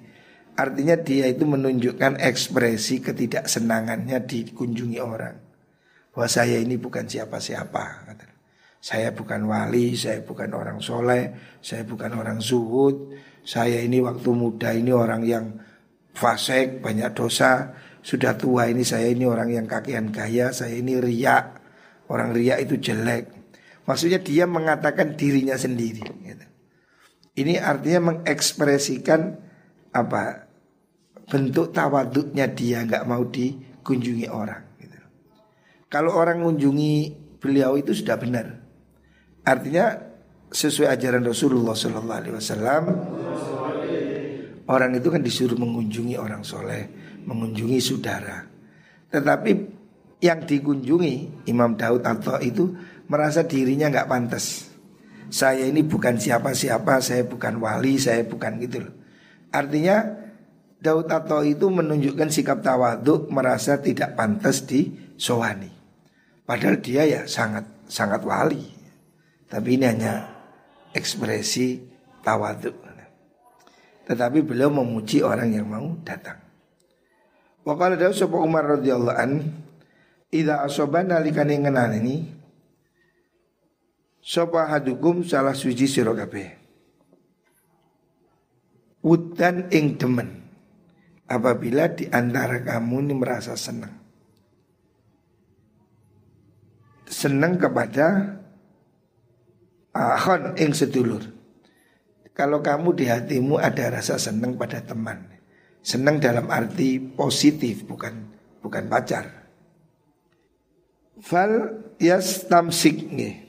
Artinya 0.56 0.96
dia 0.96 1.28
itu 1.28 1.44
menunjukkan 1.44 2.16
ekspresi 2.16 3.04
ketidaksenangannya 3.04 4.24
dikunjungi 4.24 4.98
orang. 5.04 5.36
Bahwa 6.16 6.28
saya 6.32 6.56
ini 6.56 6.80
bukan 6.80 7.04
siapa-siapa. 7.04 8.08
Saya 8.80 9.12
bukan 9.12 9.44
wali, 9.52 9.92
saya 9.92 10.24
bukan 10.24 10.56
orang 10.56 10.80
soleh, 10.80 11.58
saya 11.60 11.84
bukan 11.84 12.16
orang 12.16 12.40
zuhud. 12.40 13.12
Saya 13.44 13.84
ini 13.84 14.00
waktu 14.00 14.30
muda 14.32 14.72
ini 14.72 14.96
orang 14.96 15.28
yang 15.28 15.60
fasik, 16.16 16.80
banyak 16.80 17.12
dosa. 17.12 17.76
Sudah 18.00 18.32
tua 18.40 18.72
ini 18.72 18.80
saya 18.80 19.12
ini 19.12 19.28
orang 19.28 19.52
yang 19.52 19.66
kakian 19.68 20.08
gaya, 20.08 20.56
saya 20.56 20.72
ini 20.72 20.96
riak. 20.96 21.60
Orang 22.08 22.32
riak 22.32 22.64
itu 22.64 22.80
jelek. 22.80 23.28
Maksudnya 23.84 24.24
dia 24.24 24.48
mengatakan 24.48 25.20
dirinya 25.20 25.58
sendiri. 25.60 26.00
Ini 27.36 27.60
artinya 27.60 28.16
mengekspresikan 28.16 29.36
apa 29.92 30.45
bentuk 31.26 31.74
tawaduknya 31.74 32.46
dia 32.54 32.86
nggak 32.86 33.04
mau 33.06 33.26
dikunjungi 33.26 34.26
orang. 34.30 34.62
Gitu. 34.78 34.98
Kalau 35.90 36.14
orang 36.14 36.42
mengunjungi 36.42 36.94
beliau 37.42 37.74
itu 37.78 37.94
sudah 37.94 38.16
benar. 38.18 38.46
Artinya 39.46 39.94
sesuai 40.50 40.94
ajaran 40.94 41.22
Rasulullah 41.26 41.74
Sallallahu 41.74 42.18
Alaihi 42.18 42.34
Wasallam 42.34 42.84
orang 44.66 44.98
itu 44.98 45.08
kan 45.10 45.22
disuruh 45.22 45.58
mengunjungi 45.58 46.18
orang 46.18 46.42
soleh, 46.42 46.86
mengunjungi 47.26 47.78
saudara. 47.78 48.46
Tetapi 49.10 49.50
yang 50.22 50.42
dikunjungi 50.42 51.46
Imam 51.50 51.78
Daud 51.78 52.02
atau 52.02 52.38
itu 52.42 52.74
merasa 53.06 53.46
dirinya 53.46 53.90
nggak 53.90 54.08
pantas. 54.10 54.70
Saya 55.26 55.66
ini 55.66 55.82
bukan 55.82 56.18
siapa-siapa, 56.18 57.02
saya 57.02 57.26
bukan 57.26 57.58
wali, 57.58 57.98
saya 57.98 58.22
bukan 58.22 58.62
gitu 58.62 58.86
loh. 58.86 58.94
Artinya 59.50 60.25
Daud 60.76 61.08
atau 61.08 61.40
itu 61.40 61.72
menunjukkan 61.72 62.28
sikap 62.28 62.60
tawaduk 62.60 63.32
merasa 63.32 63.80
tidak 63.80 64.12
pantas 64.12 64.68
di 64.68 64.92
sohani. 65.16 65.72
Padahal 66.44 66.78
dia 66.78 67.02
ya 67.08 67.20
sangat 67.24 67.64
sangat 67.88 68.22
wali. 68.22 68.62
Tapi 69.48 69.80
ini 69.80 69.84
hanya 69.88 70.28
ekspresi 70.92 71.80
tawaduk. 72.20 72.76
Tetapi 74.06 74.38
beliau 74.46 74.70
memuji 74.70 75.18
orang 75.26 75.50
yang 75.50 75.66
mau 75.66 75.98
datang. 76.06 76.38
Wa 77.66 77.74
qala 77.74 77.98
Daud 77.98 78.14
Umar 78.30 78.78
radhiyallahu 78.78 79.18
an, 79.18 79.42
"Idza 80.30 80.62
asobana 80.62 81.18
likane 81.18 81.58
ngenani 81.58 82.36
Sopa 84.26 84.66
hadukum 84.66 85.22
salah 85.22 85.54
suci 85.54 85.86
sirokabe. 85.86 86.58
Wudan 89.06 89.70
ing 89.70 89.94
demen 89.94 90.45
apabila 91.26 91.90
di 91.90 92.06
antara 92.10 92.62
kamu 92.62 93.10
ini 93.10 93.14
merasa 93.14 93.58
senang. 93.58 93.94
Senang 97.06 97.58
kepada 97.58 98.38
ahon 99.94 100.58
ing 100.58 100.74
sedulur. 100.74 101.22
Kalau 102.36 102.60
kamu 102.60 102.92
di 102.98 103.04
hatimu 103.08 103.56
ada 103.56 103.88
rasa 103.88 104.20
senang 104.20 104.58
pada 104.58 104.82
teman. 104.82 105.24
Senang 105.80 106.18
dalam 106.18 106.50
arti 106.50 106.98
positif 106.98 107.86
bukan 107.86 108.34
bukan 108.60 108.84
pacar. 108.90 109.46
Fal 111.22 111.80
yastamsik 111.96 113.08
nih 113.08 113.46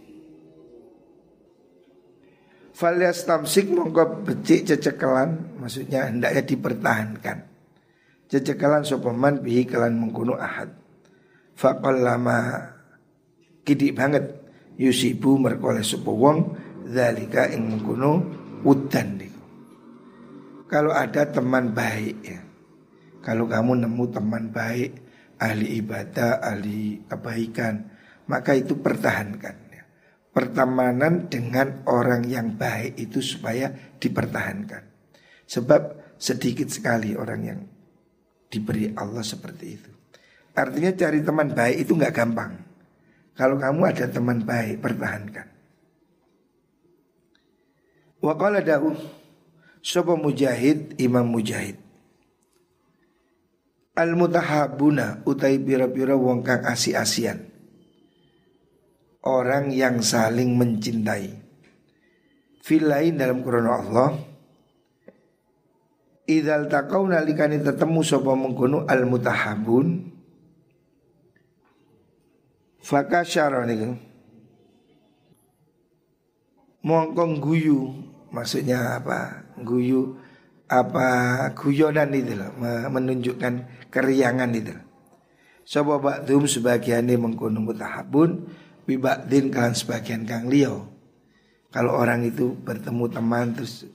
Falias 2.77 3.25
tamsik 3.25 3.73
mongko 3.73 4.21
becik 4.21 4.69
cecekelan 4.69 5.57
Maksudnya 5.57 6.13
hendaknya 6.13 6.45
dipertahankan 6.45 7.56
Cecekelan 8.27 8.83
sopaman 8.83 9.39
bihi 9.39 9.63
kelan 9.63 9.95
mengkuno 9.95 10.35
ahad. 10.35 10.71
Fakol 11.57 12.03
lama 12.03 12.69
Kidik 13.63 13.97
banget 13.97 14.35
Yusibu 14.77 15.41
merkoleh 15.41 15.81
sopa 15.81 16.13
wong 16.13 16.37
Zalika 16.87 17.49
ing 17.49 17.71
mengkuno 17.71 18.11
Udan 18.61 19.17
niku. 19.17 19.43
Kalau 20.69 20.93
ada 20.93 21.25
teman 21.25 21.73
baik 21.73 22.15
ya 22.21 22.39
Kalau 23.25 23.49
kamu 23.49 23.87
nemu 23.87 24.05
teman 24.13 24.53
baik 24.53 24.91
Ahli 25.41 25.81
ibadah, 25.81 26.43
ahli 26.43 27.01
kebaikan 27.09 27.75
Maka 28.29 28.53
itu 28.53 28.77
pertahankan 28.77 29.67
pertemanan 30.37 31.25
dengan 31.33 31.81
orang 31.89 32.21
yang 32.29 32.61
baik 32.61 32.93
itu 32.93 33.25
supaya 33.25 33.73
dipertahankan. 33.97 34.85
Sebab 35.49 36.13
sedikit 36.21 36.69
sekali 36.69 37.17
orang 37.17 37.41
yang 37.41 37.59
diberi 38.47 38.91
Allah 38.95 39.23
seperti 39.23 39.65
itu. 39.67 39.91
Artinya 40.57 40.91
cari 40.97 41.19
teman 41.21 41.53
baik 41.53 41.85
itu 41.85 41.91
nggak 41.93 42.15
gampang. 42.15 42.51
Kalau 43.37 43.61
kamu 43.61 43.81
ada 43.85 44.05
teman 44.09 44.41
baik, 44.41 44.81
pertahankan. 44.81 45.47
Wa 48.17 48.33
qala 48.33 48.65
Daud 48.65 48.97
Sopo 49.77 50.17
mujahid 50.17 50.97
imam 50.97 51.29
mujahid 51.29 51.77
Al 53.93 54.17
mutahabuna 54.17 55.21
utai 55.29 55.61
pira-pira 55.61 56.17
wong 56.17 56.41
kang 56.41 56.65
asi-asian 56.65 57.47
orang 59.27 59.75
yang 59.75 59.99
saling 59.99 60.55
mencintai. 60.55 61.35
Filain 62.63 63.15
dalam 63.19 63.43
Quran 63.43 63.67
Allah 63.67 64.15
Idal 66.27 66.67
takau 66.67 67.07
nalikani 67.07 67.63
tetemu 67.63 68.03
sopa 68.03 68.35
mengkono 68.35 68.83
al 68.83 69.07
mutahabun 69.07 70.11
Fakasyara 72.83 73.63
niku 73.63 73.95
Mongkong 76.83 77.39
guyu 77.39 77.95
Maksudnya 78.35 78.99
apa? 78.99 79.47
Guyu 79.63 80.19
apa 80.67 81.07
guyonan 81.55 82.11
itu 82.11 82.35
loh 82.35 82.51
Menunjukkan 82.91 83.87
keriangan 83.87 84.51
itu 84.51 84.75
Sopa 85.63 85.95
ba'dhum 85.95 86.43
sebagiannya 86.43 87.15
mengkono 87.15 87.63
mutahabun 87.63 88.51
Bibakdin 88.83 89.47
kalian 89.47 89.79
sebagian 89.79 90.27
kang 90.27 90.51
Leo 90.51 90.91
Kalau 91.71 91.95
orang 91.95 92.27
itu 92.27 92.51
bertemu 92.51 93.15
teman 93.15 93.55
terus 93.55 93.87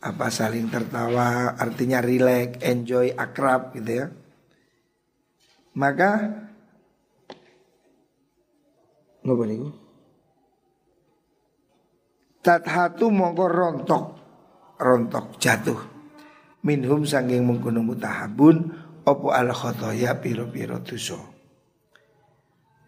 apa 0.00 0.32
saling 0.32 0.72
tertawa 0.72 1.56
artinya 1.60 2.00
relax, 2.00 2.60
enjoy, 2.64 3.12
akrab 3.12 3.76
gitu 3.76 3.92
ya. 4.04 4.06
Maka 5.76 6.10
Napa 9.20 9.44
niku? 9.44 9.68
Tathatu 12.40 13.12
mongko 13.12 13.44
rontok 13.52 14.04
rontok 14.80 15.36
jatuh 15.36 15.76
minhum 16.64 17.04
sanging 17.04 17.44
mengkono 17.44 17.84
mutahabun 17.84 18.72
opo 19.04 19.28
al 19.28 19.52
khotoya 19.52 20.16
piro 20.24 20.48
piro 20.48 20.80
dosa 20.80 21.20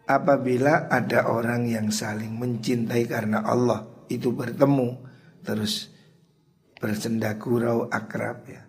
apabila 0.09 0.89
ada 0.89 1.29
orang 1.29 1.69
yang 1.69 1.93
saling 1.93 2.33
mencintai 2.33 3.05
karena 3.05 3.45
Allah 3.45 3.85
itu 4.09 4.33
bertemu 4.33 4.97
terus 5.45 5.92
bersenda 6.83 7.39
gurau 7.39 7.87
akrab 7.87 8.43
ya. 8.51 8.67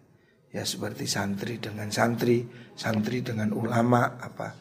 Ya 0.54 0.62
seperti 0.62 1.10
santri 1.10 1.58
dengan 1.58 1.90
santri 1.90 2.46
santri 2.78 3.26
dengan 3.26 3.50
ulama 3.50 4.22
apa. 4.22 4.54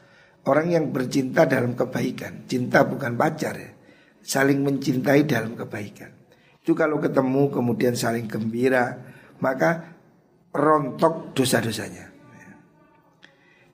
Orang 0.50 0.74
yang 0.74 0.90
bercinta 0.90 1.46
dalam 1.46 1.78
kebaikan. 1.78 2.50
Cinta 2.50 2.82
bukan 2.82 3.14
pacar 3.14 3.54
ya. 3.54 3.70
Saling 4.26 4.66
mencintai 4.66 5.30
dalam 5.30 5.54
kebaikan. 5.54 6.10
Itu 6.58 6.74
kalau 6.74 6.98
ketemu 6.98 7.54
kemudian 7.54 7.94
saling 7.94 8.26
gembira 8.26 8.98
maka 9.38 9.94
rontok 10.50 11.38
dosa-dosanya. 11.38 12.10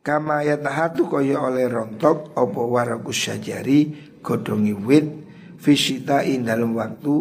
Kama 0.03 0.43
yatahatu 0.43 1.11
kaya 1.11 1.37
oleh 1.43 1.67
rontok 1.67 2.33
Opo 2.39 2.71
warakus 2.71 3.29
syajari 3.29 3.91
Godongi 4.23 4.71
wit 4.71 5.07
Fisitain 5.59 6.47
dalam 6.47 6.71
waktu 6.71 7.13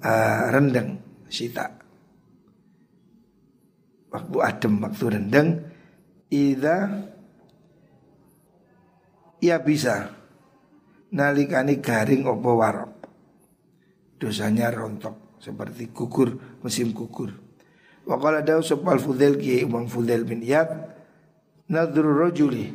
uh, 0.00 0.48
Rendeng 0.48 1.04
Sita 1.28 1.83
Waktu 4.14 4.36
adem 4.38 4.78
Waktu 4.78 5.04
rendeng 5.10 5.48
Ida 6.30 7.10
Ya 9.42 9.58
bisa. 9.58 10.14
Nalikani 11.10 11.82
garing 11.82 12.24
opo 12.30 12.62
warok? 12.62 12.92
Dosanya 14.22 14.70
rontok 14.70 15.42
Seperti 15.42 15.90
gugur 15.90 16.38
Musim 16.62 16.94
gugur. 16.94 17.34
Wakala 18.06 18.40
daw 18.46 18.62
sopal 18.62 19.02
fudel 19.02 19.34
Kiai 19.36 19.66
umang 19.66 19.90
fudel 19.90 20.22
bin 20.22 20.40
Iyad 20.40 20.94
nadru 21.68 22.12
rojuli 22.12 22.72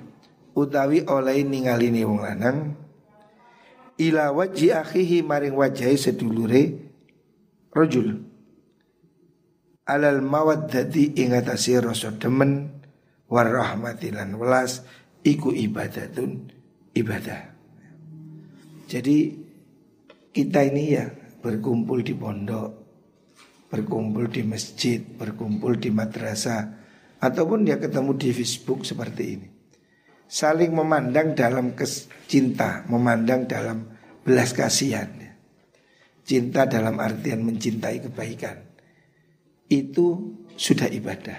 utawi 0.58 1.06
oleh 1.06 1.46
ningalini 1.46 2.02
wong 2.02 2.20
lanang 2.26 2.74
ila 4.00 4.34
waji 4.34 4.74
akhihi 4.74 5.22
maring 5.22 5.54
wajahi 5.54 5.98
sedulure 6.00 6.64
rojul 7.70 8.29
alal 9.90 10.22
mawaddati 10.22 11.18
ingatasi 11.18 11.82
rasa 11.82 12.14
demen 12.14 12.70
warahmatilan 13.26 14.38
welas 14.38 14.86
iku 15.26 15.50
ibadatun 15.50 16.54
ibadah. 16.94 17.58
Jadi 18.86 19.34
kita 20.30 20.62
ini 20.70 20.84
ya 20.94 21.10
berkumpul 21.42 22.06
di 22.06 22.14
pondok 22.14 22.70
berkumpul 23.70 24.30
di 24.30 24.46
masjid 24.46 25.02
berkumpul 25.02 25.78
di 25.82 25.90
madrasah 25.90 26.78
Ataupun 27.20 27.68
dia 27.68 27.76
ketemu 27.76 28.16
di 28.16 28.32
Facebook 28.32 28.88
seperti 28.88 29.24
ini. 29.28 29.48
Saling 30.24 30.72
memandang 30.72 31.36
dalam 31.36 31.76
cinta 32.32 32.88
Memandang 32.88 33.44
dalam 33.44 33.92
belas 34.24 34.56
kasihan. 34.56 35.12
Cinta 36.24 36.64
dalam 36.64 36.96
artian 36.96 37.44
mencintai 37.44 38.08
kebaikan 38.08 38.69
Itu 39.70 40.36
sudah 40.58 40.90
ibadah. 40.90 41.38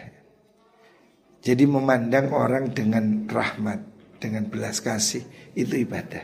Jadi 1.41 1.65
memandang 1.65 2.37
orang 2.37 2.69
dengan 2.77 3.25
rahmat 3.25 3.81
Dengan 4.21 4.53
belas 4.53 4.85
kasih 4.85 5.25
Itu 5.57 5.73
ibadah. 5.73 6.21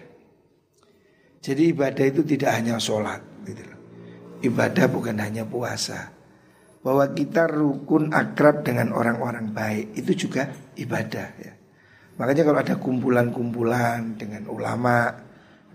Jadi 1.41 1.73
ibadah 1.73 2.05
itu 2.05 2.21
tidak 2.27 2.53
hanya 2.53 2.77
sholat 2.77 3.25
gitu 3.49 3.65
Ibadah 4.45 4.87
bukan 4.93 5.17
hanya 5.17 5.49
puasa. 5.49 6.13
Bahwa 6.85 7.09
kita 7.17 7.49
rukun 7.49 8.13
akrab 8.13 8.63
dengan 8.63 8.93
orang-orang 8.93 9.51
baik 9.51 9.97
itu 9.97 10.29
juga 10.29 10.53
ibadah 10.77 11.29
ya. 11.41 11.53
Makanya 12.17 12.43
kalau 12.45 12.61
ada 12.61 12.75
kumpulan-kumpulan 12.81 14.17
dengan 14.17 14.49
ulama, 14.49 15.13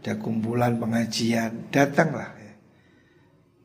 ada 0.01 0.13
kumpulan 0.17 0.81
pengajian, 0.81 1.69
datanglah 1.69 2.33
ya. 2.37 2.53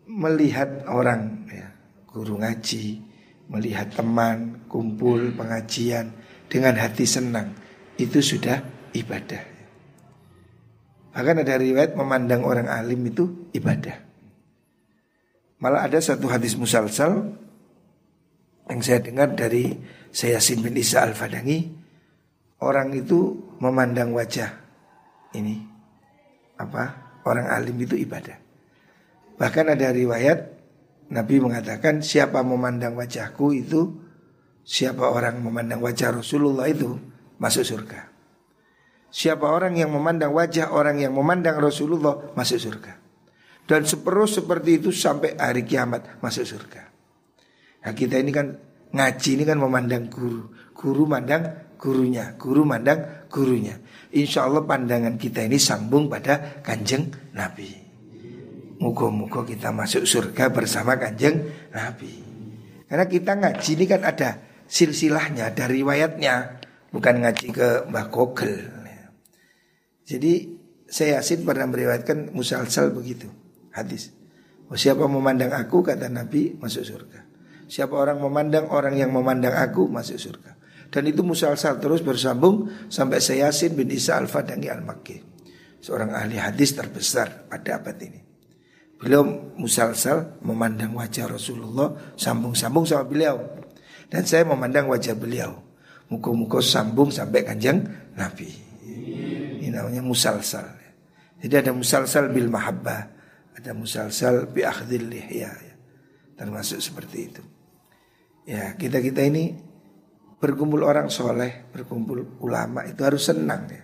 Melihat 0.06 0.84
orang 0.88 1.48
ya, 1.48 1.75
guru 2.16 2.40
ngaji, 2.40 3.04
melihat 3.52 3.92
teman, 3.92 4.64
kumpul 4.72 5.36
pengajian 5.36 6.16
dengan 6.48 6.72
hati 6.80 7.04
senang, 7.04 7.52
itu 8.00 8.24
sudah 8.24 8.64
ibadah. 8.96 9.44
Bahkan 11.12 11.44
ada 11.44 11.60
riwayat 11.60 11.92
memandang 11.92 12.40
orang 12.48 12.72
alim 12.72 13.04
itu 13.04 13.52
ibadah. 13.52 14.00
Malah 15.60 15.88
ada 15.88 16.00
satu 16.00 16.28
hadis 16.32 16.56
musalsal 16.56 17.36
yang 18.68 18.80
saya 18.80 19.04
dengar 19.04 19.36
dari 19.36 19.76
saya 20.12 20.40
bin 20.56 20.76
Isa 20.76 21.04
Al-Fadangi 21.04 21.68
orang 22.60 22.92
itu 22.96 23.36
memandang 23.60 24.12
wajah 24.12 24.52
ini 25.32 25.60
apa 26.56 27.16
orang 27.24 27.46
alim 27.52 27.76
itu 27.80 27.96
ibadah 27.96 28.36
Bahkan 29.36 29.76
ada 29.76 29.92
riwayat 29.92 30.55
Nabi 31.06 31.38
mengatakan 31.38 32.02
siapa 32.02 32.42
memandang 32.42 32.98
wajahku 32.98 33.54
itu 33.54 33.94
siapa 34.66 35.06
orang 35.06 35.38
memandang 35.38 35.78
wajah 35.78 36.18
Rasulullah 36.18 36.66
itu 36.66 36.98
masuk 37.38 37.62
surga. 37.62 38.10
Siapa 39.06 39.46
orang 39.46 39.78
yang 39.78 39.94
memandang 39.94 40.34
wajah 40.34 40.74
orang 40.74 40.98
yang 40.98 41.14
memandang 41.14 41.62
Rasulullah 41.62 42.34
masuk 42.34 42.58
surga. 42.58 42.92
Dan 43.66 43.86
seperus 43.86 44.38
seperti 44.38 44.82
itu 44.82 44.90
sampai 44.90 45.38
hari 45.38 45.62
kiamat 45.62 46.18
masuk 46.22 46.42
surga. 46.42 46.82
Nah 47.86 47.92
kita 47.94 48.18
ini 48.18 48.30
kan 48.34 48.58
ngaji 48.90 49.30
ini 49.38 49.44
kan 49.46 49.58
memandang 49.62 50.10
guru. 50.10 50.50
Guru 50.74 51.06
mandang 51.06 51.74
gurunya, 51.78 52.34
guru 52.34 52.66
mandang 52.66 53.26
gurunya. 53.30 53.78
Insya 54.10 54.50
Allah 54.50 54.66
pandangan 54.66 55.14
kita 55.14 55.46
ini 55.46 55.58
sambung 55.58 56.10
pada 56.10 56.62
kanjeng 56.62 57.10
Nabi. 57.34 57.85
Muka-muka 58.76 59.44
kita 59.48 59.72
masuk 59.72 60.04
surga 60.04 60.52
bersama 60.52 61.00
kanjeng 61.00 61.48
Nabi. 61.72 62.12
Karena 62.86 63.04
kita 63.08 63.32
ngaji 63.34 63.70
ini 63.72 63.84
kan 63.88 64.04
ada 64.04 64.38
silsilahnya, 64.68 65.50
ada 65.50 65.64
riwayatnya. 65.64 66.60
Bukan 66.92 67.14
ngaji 67.24 67.46
ke 67.52 67.68
Mbah 67.88 68.06
Kogel. 68.12 68.76
Jadi 70.06 70.54
saya 70.86 71.18
Yasin 71.18 71.42
pernah 71.42 71.66
meriwayatkan 71.66 72.30
musalsal 72.30 72.94
begitu 72.94 73.26
Hadis. 73.74 74.14
Oh, 74.70 74.78
Siapa 74.78 75.10
memandang 75.10 75.50
aku 75.50 75.82
kata 75.82 76.06
Nabi 76.06 76.54
masuk 76.62 76.86
surga. 76.86 77.26
Siapa 77.66 77.90
orang 77.98 78.22
memandang 78.22 78.70
orang 78.70 78.94
yang 78.94 79.10
memandang 79.10 79.58
aku 79.58 79.90
masuk 79.90 80.16
surga. 80.16 80.54
Dan 80.86 81.10
itu 81.10 81.26
musalsal 81.26 81.82
terus 81.82 81.98
bersambung 81.98 82.70
Sampai 82.86 83.18
saya 83.18 83.50
Yasin 83.50 83.74
bin 83.74 83.90
Isa 83.90 84.14
al-Fadangi 84.22 84.70
al-Makki 84.70 85.18
Seorang 85.82 86.14
ahli 86.14 86.38
hadis 86.38 86.78
terbesar 86.78 87.50
pada 87.50 87.82
abad 87.82 87.98
ini 88.06 88.25
Beliau 88.96 89.52
musalsal 89.60 90.40
memandang 90.40 90.96
wajah 90.96 91.28
Rasulullah 91.28 92.16
sambung-sambung 92.16 92.88
sama 92.88 93.04
beliau. 93.04 93.36
Dan 94.08 94.24
saya 94.24 94.48
memandang 94.48 94.88
wajah 94.88 95.12
beliau. 95.12 95.52
Muka-muka 96.08 96.62
sambung 96.64 97.12
sampai 97.12 97.44
kanjeng 97.44 97.84
Nabi. 98.16 98.48
Ini 99.60 99.68
namanya 99.68 100.00
musalsal. 100.00 100.64
Jadi 101.42 101.54
ada 101.60 101.72
musalsal 101.76 102.32
bil 102.32 102.48
mahabbah. 102.48 103.02
Ada 103.58 103.76
musalsal 103.76 104.48
bi 104.48 104.64
akhdil 104.64 105.12
lihya. 105.12 105.52
Termasuk 106.38 106.80
seperti 106.80 107.18
itu. 107.20 107.42
Ya 108.46 108.72
kita-kita 108.78 109.26
ini 109.26 109.58
berkumpul 110.38 110.86
orang 110.86 111.10
soleh, 111.10 111.66
berkumpul 111.74 112.38
ulama 112.38 112.86
itu 112.86 113.02
harus 113.02 113.26
senang 113.26 113.66
ya. 113.66 113.82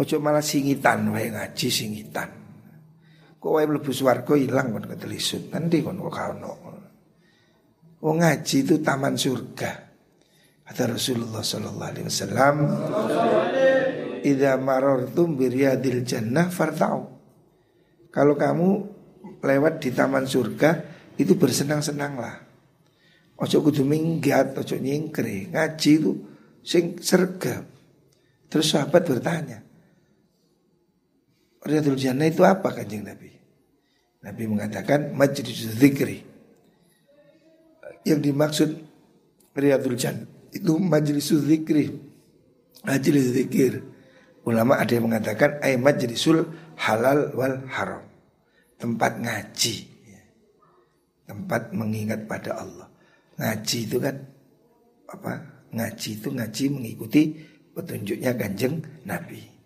Ojo 0.00 0.16
malah 0.16 0.40
singitan, 0.40 1.12
wae 1.12 1.28
ngaji 1.28 1.68
singitan. 1.68 2.39
Kok 3.40 3.50
wae 3.56 3.64
mlebu 3.64 3.88
swarga 3.88 4.36
ilang 4.36 4.76
kon 4.76 4.84
ketelisut. 4.84 5.48
Nanti 5.48 5.80
kon 5.80 5.96
kok 5.96 6.12
kaono. 6.12 6.52
Wong 8.04 8.16
ngaji 8.20 8.56
itu 8.64 8.84
taman 8.84 9.16
surga. 9.16 9.72
Kata 10.64 10.94
Rasulullah 10.94 11.42
sallallahu 11.42 11.90
alaihi 11.90 12.06
wasallam, 12.06 12.56
"Idza 14.22 14.54
marartum 14.60 15.34
biryadil 15.40 16.04
jannah 16.04 16.46
farta'u." 16.52 17.02
Kalau 18.12 18.36
kamu 18.36 18.68
lewat 19.40 19.74
di 19.82 19.90
taman 19.90 20.28
surga 20.28 20.70
itu 21.16 21.32
bersenang-senanglah. 21.36 22.48
Ojo 23.40 23.56
kudu 23.64 23.88
minggat, 23.88 24.52
ojo 24.56 24.76
nyingkre. 24.76 25.48
Ngaji 25.48 25.90
itu 25.96 26.12
sing 26.60 27.00
serga. 27.00 27.64
Terus 28.52 28.76
sahabat 28.76 29.08
bertanya, 29.08 29.64
Riyadul 31.60 31.98
Jannah 32.00 32.28
itu 32.28 32.40
apa 32.40 32.72
kanjeng 32.72 33.04
Nabi? 33.04 33.28
Nabi 34.24 34.42
mengatakan 34.48 35.12
majlis 35.12 35.76
zikri. 35.76 36.24
Yang 38.04 38.20
dimaksud 38.32 38.70
Riyadul 39.52 39.96
Jannah 39.96 40.28
itu 40.50 40.72
majlis 40.80 41.30
zikri. 41.30 41.92
Majlis 42.84 43.36
zikir. 43.36 43.84
Ulama 44.48 44.80
ada 44.80 44.92
yang 44.96 45.12
mengatakan 45.12 45.60
ay 45.60 45.76
majlisul 45.76 46.48
halal 46.80 47.36
wal 47.36 47.60
haram. 47.68 48.04
Tempat 48.80 49.20
ngaji. 49.20 49.76
Tempat 51.28 51.76
mengingat 51.76 52.24
pada 52.24 52.56
Allah. 52.56 52.88
Ngaji 53.36 53.78
itu 53.84 53.96
kan 54.00 54.16
apa? 55.12 55.32
Ngaji 55.70 56.10
itu 56.18 56.28
ngaji 56.32 56.64
mengikuti 56.72 57.22
petunjuknya 57.76 58.32
kanjeng 58.34 58.82
Nabi. 59.06 59.59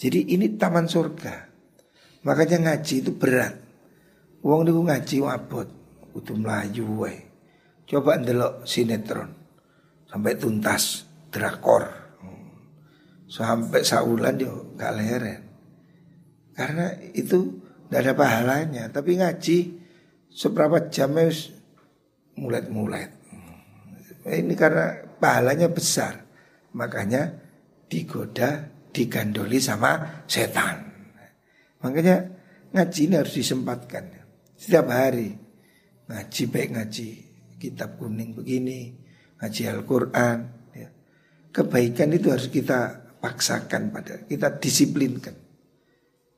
Jadi 0.00 0.32
ini 0.32 0.56
taman 0.56 0.88
surga. 0.88 1.52
Makanya 2.24 2.72
ngaji 2.72 2.94
itu 3.04 3.12
berat. 3.12 3.52
Wong 4.40 4.64
niku 4.64 4.80
ngaji 4.80 5.16
wabot, 5.20 5.68
kudu 6.16 6.40
mlayu 6.40 6.88
wae. 7.04 7.28
Coba 7.84 8.16
ndelok 8.16 8.64
sinetron 8.64 9.28
sampai 10.08 10.40
tuntas 10.40 11.04
drakor. 11.28 11.84
Sampai 13.28 13.84
saulan 13.84 14.40
yo 14.40 14.72
gak 14.80 14.96
leren. 14.96 15.40
Karena 16.56 16.96
itu 17.12 17.60
tidak 17.86 18.00
ada 18.00 18.12
pahalanya, 18.16 18.84
tapi 18.88 19.20
ngaji 19.20 19.58
seberapa 20.32 20.88
jam 20.88 21.14
mulet-mulet. 22.40 23.10
Ini 24.24 24.54
karena 24.56 25.04
pahalanya 25.20 25.68
besar. 25.70 26.26
Makanya 26.74 27.36
digoda 27.90 28.79
digandoli 28.90 29.58
sama 29.62 30.22
setan. 30.26 30.90
Makanya 31.80 32.16
ngaji 32.74 33.00
ini 33.08 33.14
harus 33.16 33.34
disempatkan 33.34 34.04
setiap 34.58 34.92
hari. 34.92 35.32
Ngaji 36.10 36.42
baik 36.50 36.70
ngaji 36.74 37.08
kitab 37.56 37.96
kuning 37.96 38.34
begini, 38.34 38.92
ngaji 39.40 39.62
Al-Quran. 39.70 40.38
Ya. 40.74 40.88
Kebaikan 41.54 42.10
itu 42.12 42.28
harus 42.34 42.50
kita 42.50 43.08
paksakan 43.22 43.94
pada 43.94 44.26
kita 44.26 44.58
disiplinkan. 44.58 45.36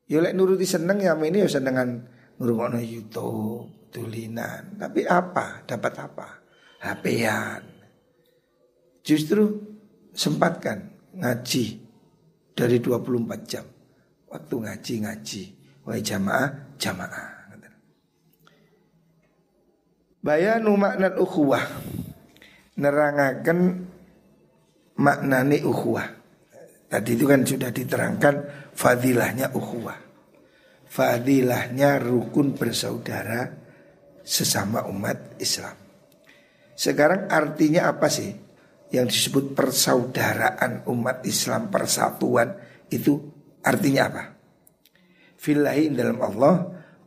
Ya 0.07 0.21
lek 0.21 0.37
nuruti 0.37 0.69
seneng 0.69 1.01
ya 1.01 1.17
ini 1.17 1.41
ya 1.41 1.49
senengan 1.49 2.05
ngrungokno 2.37 2.79
YouTube, 2.85 3.89
tulinan. 3.89 4.77
Tapi 4.77 5.09
apa? 5.09 5.65
Dapat 5.65 5.95
apa? 5.99 6.29
HP-an. 6.83 7.63
Justru 9.03 9.59
sempatkan 10.13 10.91
ngaji 11.17 11.82
dari 12.53 12.79
24 12.79 13.51
jam. 13.51 13.67
Waktu 14.29 14.55
ngaji-ngaji. 14.55 15.43
Wahai 15.83 16.01
jamaah, 16.01 16.79
jamaah. 16.79 17.43
Bayanu 20.23 20.79
makna 20.79 21.19
ukhuwah. 21.19 21.67
Nerangaken 22.79 23.59
maknani 25.03 25.59
ukhuwah. 25.67 26.07
Tadi 26.87 27.11
itu 27.19 27.27
kan 27.27 27.43
sudah 27.43 27.75
diterangkan 27.75 28.35
fadilahnya 28.71 29.51
ukhuwah. 29.51 29.99
Fadilahnya 30.87 31.99
rukun 31.99 32.55
bersaudara 32.55 33.51
sesama 34.23 34.87
umat 34.87 35.43
Islam. 35.43 35.75
Sekarang 36.79 37.27
artinya 37.27 37.91
apa 37.91 38.07
sih? 38.07 38.31
Yang 38.93 39.09
disebut 39.09 39.57
persaudaraan 39.57 40.85
umat 40.85 41.25
Islam 41.25 41.73
persatuan 41.73 42.61
itu 42.93 43.17
artinya 43.65 44.03
apa? 44.13 44.23
Filahi 45.41 45.89
dalam 45.97 46.21
Allah 46.21 46.55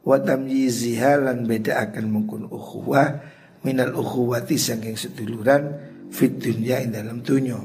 wa 0.01 0.17
tamyiziha 0.17 1.21
lan 1.21 1.45
beda 1.45 1.77
akan 1.85 2.05
mungkun 2.09 2.43
ukhuwah 2.49 3.21
minal 3.61 3.93
ukhuwati 3.93 4.57
saking 4.57 4.97
seduluran 4.97 5.77
fit 6.09 6.41
dunya 6.41 6.81
in 6.81 6.89
dalam 6.89 7.21
dunya. 7.21 7.61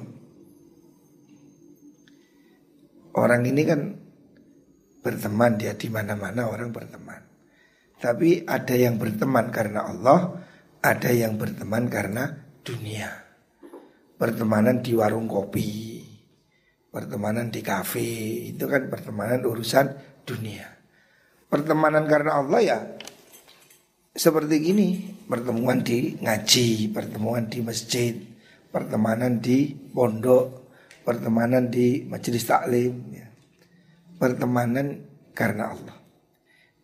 Orang 3.16 3.42
ini 3.48 3.62
kan 3.64 3.80
berteman 5.00 5.56
dia 5.56 5.72
di 5.74 5.88
mana-mana 5.88 6.46
orang 6.46 6.70
berteman. 6.70 7.24
Tapi 7.96 8.44
ada 8.44 8.76
yang 8.76 9.00
berteman 9.00 9.48
karena 9.48 9.88
Allah, 9.88 10.44
ada 10.84 11.10
yang 11.10 11.36
berteman 11.40 11.88
karena 11.88 12.32
dunia 12.64 13.29
pertemanan 14.20 14.84
di 14.84 14.92
warung 14.92 15.24
kopi, 15.24 16.04
pertemanan 16.92 17.48
di 17.48 17.64
kafe, 17.64 18.52
itu 18.52 18.68
kan 18.68 18.92
pertemanan 18.92 19.40
urusan 19.48 19.96
dunia. 20.28 20.68
Pertemanan 21.48 22.04
karena 22.04 22.36
Allah 22.36 22.60
ya 22.60 22.78
seperti 24.12 24.60
gini, 24.60 24.88
pertemuan 25.24 25.80
di 25.80 26.20
ngaji, 26.20 26.92
pertemuan 26.92 27.48
di 27.48 27.64
masjid, 27.64 28.12
pertemanan 28.68 29.40
di 29.40 29.72
pondok, 29.72 30.68
pertemanan 31.00 31.72
di 31.72 32.04
majelis 32.04 32.44
taklim, 32.44 33.16
ya. 33.16 33.24
pertemanan 34.20 35.00
karena 35.32 35.72
Allah. 35.72 35.96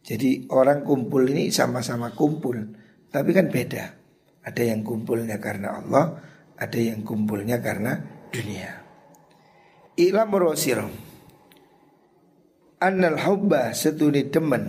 Jadi 0.07 0.49
orang 0.55 0.87
kumpul 0.87 1.29
ini 1.29 1.53
sama-sama 1.53 2.15
kumpul, 2.17 2.57
tapi 3.13 3.31
kan 3.37 3.53
beda. 3.53 3.85
Ada 4.47 4.63
yang 4.63 4.87
kumpulnya 4.87 5.43
karena 5.43 5.83
Allah, 5.83 6.17
ada 6.57 6.79
yang 6.81 7.05
kumpulnya 7.05 7.61
karena 7.61 8.01
dunia. 8.33 8.73
Ilam 9.97 10.31
rosir 10.37 10.81
Annal 12.77 13.17
hubba 13.25 13.73
setuni 13.73 14.29
demen. 14.29 14.69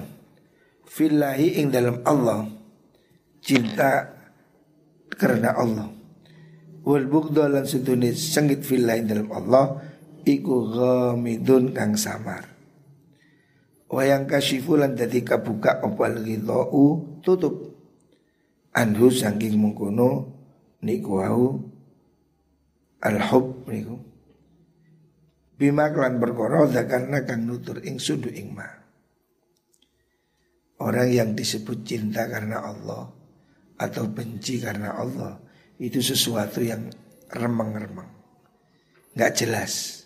Fillahi 0.87 1.59
ing 1.59 1.67
dalam 1.75 1.99
Allah. 2.07 2.47
Cinta 3.43 4.15
karena 5.11 5.51
Allah. 5.51 5.91
Wal 6.87 7.03
bughdha 7.11 7.51
lan 7.51 7.67
sedune 7.67 8.15
sengit 8.15 8.63
fillahi 8.63 9.03
dalam 9.03 9.27
Allah 9.35 9.83
iku 10.23 10.71
ghamidun 10.71 11.75
kang 11.75 11.99
samar. 11.99 12.47
Wayang 13.91 14.23
kasyifu 14.23 14.79
lan 14.79 14.95
dadi 14.95 15.19
kabuka 15.27 15.83
opal 15.83 16.23
ghidau 16.23 17.19
tutup. 17.19 17.75
Anhu 18.71 19.11
saking 19.11 19.59
mengkono 19.59 20.31
niku 20.79 21.19
al 23.03 23.21
hub 23.29 23.67
niku. 23.69 23.97
Bima 25.57 25.89
kelan 25.89 26.21
perkara 26.21 26.69
karena 26.85 27.25
kang 27.25 27.49
nutur 27.49 27.81
ing 27.81 27.97
sudu 27.97 28.29
ing 28.29 28.53
ma. 28.53 28.69
Orang 30.77 31.09
yang 31.09 31.33
disebut 31.33 31.81
cinta 31.81 32.29
karena 32.29 32.61
Allah 32.61 33.09
atau 33.81 34.05
benci 34.05 34.61
karena 34.61 34.93
Allah 34.93 35.41
itu 35.81 35.97
sesuatu 35.97 36.61
yang 36.61 36.85
remeng-remeng. 37.33 38.09
Nggak 39.17 39.33
jelas. 39.33 40.05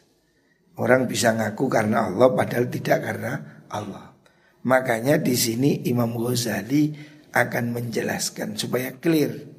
Orang 0.80 1.12
bisa 1.12 1.36
ngaku 1.36 1.68
karena 1.68 2.08
Allah 2.08 2.32
padahal 2.32 2.72
tidak 2.72 3.04
karena 3.04 3.68
Allah. 3.68 4.16
Makanya 4.64 5.20
di 5.20 5.36
sini 5.36 5.84
Imam 5.92 6.16
Ghazali 6.16 6.96
akan 7.36 7.76
menjelaskan 7.76 8.56
supaya 8.56 8.96
clear. 8.96 9.52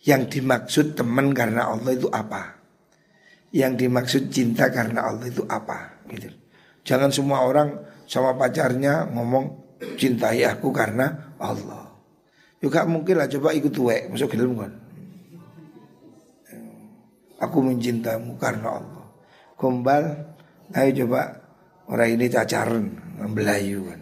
Yang 0.00 0.40
dimaksud 0.40 0.96
teman 0.96 1.36
karena 1.36 1.68
Allah 1.68 1.92
itu 1.92 2.08
apa? 2.08 2.55
Yang 3.56 3.72
dimaksud 3.88 4.22
cinta 4.28 4.68
karena 4.68 5.08
Allah 5.08 5.32
itu 5.32 5.40
apa? 5.48 6.04
Gitu. 6.12 6.28
Jangan 6.84 7.08
semua 7.08 7.48
orang 7.48 7.72
sama 8.04 8.36
pacarnya 8.36 9.08
ngomong 9.08 9.78
cintai 9.96 10.44
aku 10.44 10.68
karena 10.76 11.32
Allah. 11.40 11.88
Juga 12.60 12.84
mungkin 12.84 13.16
lah 13.16 13.28
coba 13.32 13.56
ikut 13.56 13.72
tuwek 13.72 14.12
masuk 14.12 14.32
ke 14.32 14.36
kan. 14.36 14.72
Aku 17.36 17.60
mencintaimu 17.60 18.36
karena 18.40 18.80
Allah. 18.80 19.04
Gombal, 19.56 20.04
ayo 20.72 20.90
coba 21.04 21.36
orang 21.88 22.16
ini 22.16 22.28
cacaran 22.32 22.84
Melayu 23.24 23.88
kan. 23.88 24.00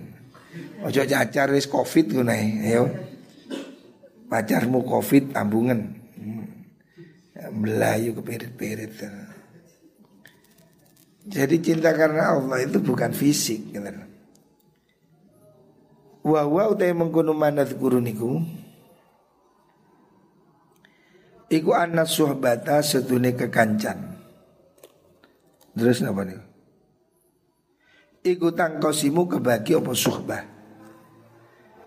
Ojo 0.86 1.02
cacar 1.02 1.50
wis 1.50 1.66
covid 1.66 2.14
ku 2.14 2.22
nae, 2.22 2.62
ayo. 2.62 2.90
Pacarmu 4.30 4.82
covid 4.86 5.34
ambungan. 5.34 5.98
Melayu 7.54 8.14
kepirit-pirit. 8.14 9.23
Jadi 11.24 11.56
cinta 11.64 11.96
karena 11.96 12.36
Allah 12.36 12.60
itu 12.60 12.84
bukan 12.84 13.10
fisik 13.16 13.72
gitu. 13.72 13.90
Wa 16.24 16.44
utai 16.48 16.92
mengkono 16.96 17.36
manat 17.36 17.76
guru 17.76 18.00
niku 18.00 18.40
Iku 21.52 21.76
anak 21.76 22.08
suhbata 22.08 22.80
setune 22.80 23.36
kekancan 23.36 24.16
Terus 25.76 26.00
apa 26.00 26.24
nih? 26.24 26.54
iku 28.24 28.56
tangkosimu 28.56 29.28
kebagi 29.28 29.76
apa 29.76 29.92
suhbah 29.92 30.42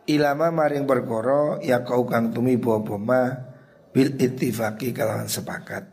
ilama 0.06 0.54
maring 0.54 0.86
perkara 0.86 1.58
ya 1.65 1.82
kau 1.82 2.06
kang 2.06 2.30
tumi 2.30 2.62
apa 2.62 2.95
ma 2.95 3.21
bil 3.89 4.13
ittifaqi 4.13 4.93
kalawan 4.93 5.26
sepakat 5.26 5.89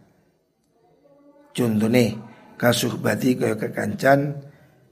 contohnya 1.57 2.34
kasuhbati 2.57 3.38
kaya 3.38 3.57
kekancan. 3.59 4.40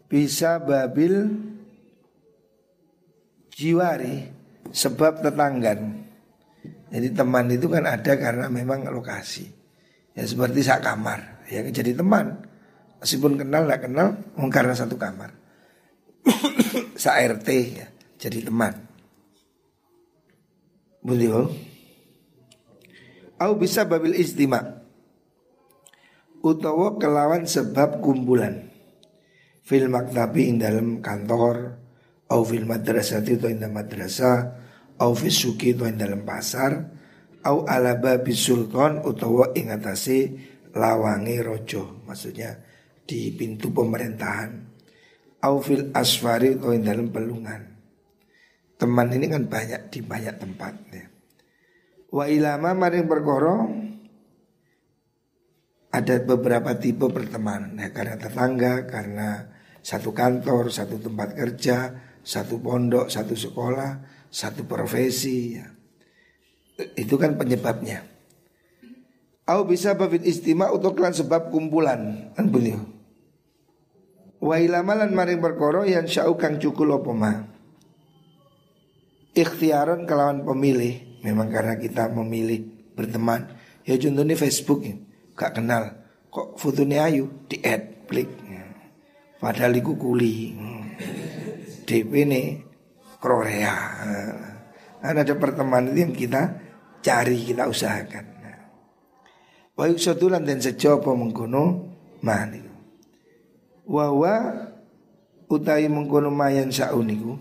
Bisa 0.09 0.61
babil 0.61 1.25
jiwari 3.48 4.29
sebab 4.68 5.25
tetanggan. 5.25 6.05
Jadi 6.92 7.09
teman 7.16 7.48
itu 7.48 7.72
kan 7.72 7.88
ada 7.88 8.12
karena 8.20 8.53
memang 8.53 8.85
lokasi. 8.92 9.48
Ya 10.12 10.29
seperti 10.29 10.61
sak 10.61 10.85
kamar. 10.85 11.44
Ya 11.48 11.64
jadi 11.64 11.96
teman. 11.96 12.44
Meskipun 13.01 13.40
kenal 13.40 13.64
nggak 13.64 13.88
kenal 13.88 14.20
karena 14.53 14.77
satu 14.77 15.01
kamar. 15.01 15.33
Sa 17.03 17.18
RT 17.18 17.48
ya, 17.75 17.87
jadi 18.20 18.46
teman. 18.46 18.79
Beliau 21.03 21.51
Au 23.42 23.59
bisa 23.59 23.83
babil 23.83 24.14
istima 24.22 24.82
Utawa 26.42 26.98
kelawan 26.98 27.46
sebab 27.46 28.02
kumpulan. 28.02 28.68
Fil 29.62 29.87
maktabi 29.87 30.50
ing 30.50 30.59
dalam 30.59 30.98
kantor 30.98 31.78
Au 32.35 32.42
fil 32.42 32.66
madrasah 32.66 33.22
itu 33.22 33.46
ing 33.46 33.62
dalam 33.62 33.78
madrasah 33.78 34.59
Au 34.98 35.14
fil 35.14 35.31
suki 35.31 35.70
itu 35.70 35.87
ing 35.87 36.02
dalam 36.02 36.26
pasar 36.26 36.83
Au 37.46 37.62
ala 37.62 37.94
babi 37.94 38.35
sultan 38.35 39.07
utawa 39.07 39.55
ing 39.55 39.70
atasi 39.70 40.35
lawangi 40.74 41.38
rojo 41.38 42.02
Maksudnya 42.11 42.59
di 43.07 43.35
pintu 43.35 43.70
pemerintahan. 43.74 44.72
Aufil 45.42 45.90
asfari 45.90 46.55
atau 46.55 46.70
dalam 46.78 47.11
pelungan. 47.11 47.61
Teman 48.78 49.11
ini 49.11 49.26
kan 49.26 49.46
banyak 49.50 49.90
di 49.90 50.00
banyak 50.02 50.38
tempat 50.38 50.74
ya. 50.94 51.07
Wa 52.14 52.31
ilama 52.31 52.72
maring 52.78 53.07
perkoro 53.11 53.57
Ada 55.92 56.24
beberapa 56.24 56.72
tipe 56.81 57.05
pertemanan 57.12 57.76
ya, 57.76 57.92
Karena 57.92 58.16
tetangga, 58.16 58.88
karena 58.88 59.52
satu 59.85 60.16
kantor, 60.16 60.72
satu 60.72 60.96
tempat 60.96 61.37
kerja 61.37 61.92
Satu 62.24 62.57
pondok, 62.64 63.12
satu 63.12 63.37
sekolah, 63.37 64.00
satu 64.33 64.64
profesi 64.64 65.61
ya. 65.61 65.68
Itu 66.96 67.20
kan 67.20 67.37
penyebabnya 67.37 68.09
Au 69.44 69.68
bisa 69.68 69.92
istimewa 70.24 70.72
untuk 70.72 70.96
sebab 71.02 71.52
kumpulan 71.52 72.33
kan 72.33 72.48
beliau 72.48 72.81
Wa 74.42 74.59
ilamalan 74.59 75.14
maring 75.14 75.38
perkara 75.38 75.87
yang 75.87 76.11
syau 76.11 76.35
kang 76.35 76.59
cukul 76.59 76.90
apa 76.90 77.12
ma. 77.14 77.33
Ikhtiaran 79.38 80.02
kelawan 80.02 80.42
pemilih, 80.42 81.22
memang 81.22 81.46
karena 81.46 81.78
kita 81.78 82.11
memilih 82.11 82.66
berteman. 82.98 83.55
Ya 83.87 83.94
contohnya 84.02 84.35
Facebook 84.35 84.83
ya, 84.83 84.98
gak 85.37 85.59
kenal. 85.59 86.03
Kok 86.33 86.57
fotonya 86.57 87.09
ayu 87.09 87.29
di 87.49 87.61
add 87.61 88.09
klik. 88.09 88.31
Padahal 89.42 89.75
iku 89.77 89.99
kuli. 89.99 90.55
DP 91.83 92.12
nih 92.25 92.47
Korea. 93.18 93.75
Nah, 95.03 95.11
ada 95.11 95.35
pertemanan 95.35 95.92
yang 95.92 96.14
kita 96.14 96.62
cari, 97.03 97.42
kita 97.42 97.66
usahakan. 97.66 98.33
Wa 99.73 99.88
yuksodulan 99.88 100.45
dan 100.45 100.61
sejopo 100.61 101.16
mengkono 101.16 101.88
mani 102.21 102.61
Wawa 103.88 104.68
utai 105.49 105.88
mengkono 105.88 106.29
mayan 106.29 106.68
sauniku 106.68 107.40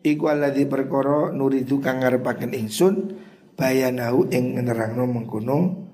Iku 0.00 0.24
alladhi 0.26 0.64
perkara 0.66 1.30
nuridu 1.30 1.78
kang 1.78 2.00
ngarepaken 2.02 2.56
ingsun 2.56 3.20
bayanahu 3.54 4.32
ing 4.32 4.56
nerangno 4.58 5.04
mengkono 5.04 5.89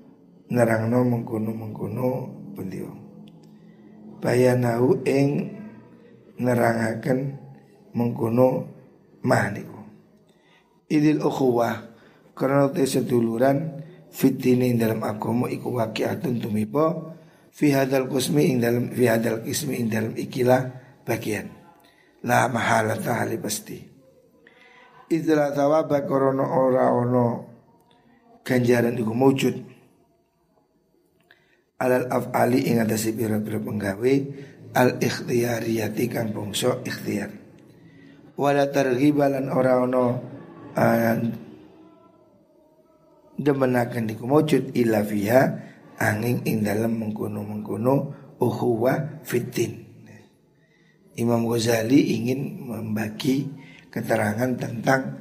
nerangno 0.51 1.03
mengkono 1.03 1.51
mengkono 1.51 2.09
beliau. 2.55 2.93
Bayanahu 4.19 5.05
ing 5.05 5.53
nerangaken 6.41 7.37
mengkono 7.93 8.47
mah 9.25 9.45
niku 9.53 9.77
idil 10.87 11.19
ukhuwah 11.23 11.75
karena 12.31 12.71
te 12.71 12.87
seduluran 12.87 13.83
fitini 14.11 14.75
dalam 14.79 15.03
agama 15.03 15.51
iku 15.51 15.75
waqiatun 15.75 16.39
tumiba 16.39 17.15
fi 17.51 17.75
hadal 17.75 18.07
kusmi 18.07 18.55
ing 18.55 18.57
dalam 18.63 18.89
fi 18.95 19.11
hadal 19.11 19.43
kismi 19.43 19.83
ing 19.83 19.87
dalam 19.91 20.13
ikilah 20.15 20.71
bagian. 21.03 21.51
La 22.25 22.49
mahala 22.49 22.97
tahali 22.97 23.37
pasti. 23.37 23.77
Itulah 25.07 25.55
tawaba 25.55 26.03
korono 26.03 26.43
ora 26.43 26.91
ono 26.91 27.25
ganjaran 28.43 28.97
iku 28.97 29.13
mujud 29.15 29.55
alal 31.77 32.09
af'ali 32.09 32.69
ing 32.69 32.81
atase 32.81 33.13
pira-pira 33.13 33.61
penggawe 33.61 34.13
al 34.77 34.97
ikhtiyariyati 34.97 36.05
kang 36.09 36.33
bangsa 36.33 36.81
ikhtiar 36.81 37.31
wala 38.37 38.69
targhibalan 38.69 39.49
ora 39.49 39.81
ono 39.81 40.05
uh, 40.77 41.17
demenaken 43.37 44.09
iku 44.13 44.25
mujud 44.25 44.73
illa 44.73 45.05
fiha 45.05 45.41
angin 45.97 46.45
ing 46.45 46.65
dalam 46.65 46.97
mengkuno 46.97 47.41
mengkuno 47.41 47.95
uhuwa 48.37 49.25
fitin. 49.25 49.85
Imam 51.17 51.49
Ghazali 51.49 52.13
ingin 52.13 52.61
membagi 52.61 53.49
keterangan 53.89 54.53
tentang 54.53 55.17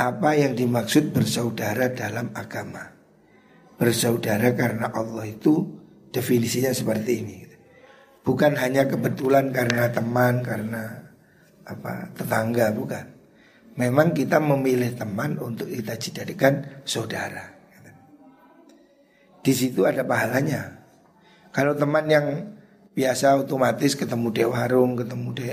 apa 0.00 0.30
yang 0.32 0.56
dimaksud 0.56 1.12
bersaudara 1.12 1.92
dalam 1.92 2.32
agama. 2.32 2.80
Bersaudara 3.76 4.56
karena 4.56 4.88
Allah 4.88 5.28
itu 5.28 5.83
definisinya 6.14 6.70
seperti 6.70 7.12
ini. 7.18 7.38
Bukan 8.22 8.54
hanya 8.56 8.86
kebetulan 8.86 9.50
karena 9.50 9.90
teman, 9.90 10.40
karena 10.46 11.10
apa 11.66 12.14
tetangga, 12.14 12.70
bukan. 12.72 13.06
memang 13.74 14.14
kita 14.14 14.38
memilih 14.38 14.94
teman 14.94 15.34
untuk 15.42 15.66
kita 15.66 15.98
jadikan 15.98 16.62
saudara. 16.86 17.54
Di 19.44 19.52
situ 19.52 19.84
ada 19.84 20.06
pahalanya. 20.06 20.80
Kalau 21.52 21.76
teman 21.76 22.08
yang 22.08 22.54
biasa 22.96 23.44
otomatis 23.44 23.92
ketemu 23.92 24.30
di 24.32 24.42
warung, 24.46 24.96
ketemu 24.96 25.28
di 25.36 25.44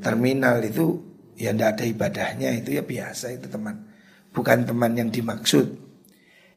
terminal 0.00 0.62
itu 0.64 1.02
ya 1.36 1.52
tidak 1.52 1.76
ada 1.76 1.84
ibadahnya 1.84 2.48
itu 2.56 2.80
ya 2.80 2.82
biasa 2.86 3.36
itu 3.36 3.50
teman. 3.50 3.92
Bukan 4.32 4.64
teman 4.64 4.96
yang 4.96 5.12
dimaksud. 5.12 5.68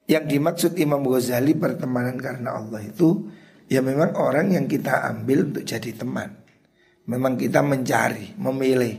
Yang 0.08 0.26
dimaksud 0.32 0.72
Imam 0.80 1.04
Ghazali 1.04 1.54
pertemanan 1.54 2.16
karena 2.16 2.56
Allah 2.56 2.80
itu 2.82 3.28
ya 3.70 3.80
memang 3.86 4.18
orang 4.18 4.52
yang 4.52 4.66
kita 4.66 5.06
ambil 5.14 5.54
untuk 5.54 5.64
jadi 5.64 5.94
teman. 5.94 6.34
Memang 7.10 7.38
kita 7.38 7.62
mencari, 7.66 8.38
memilih 8.38 8.94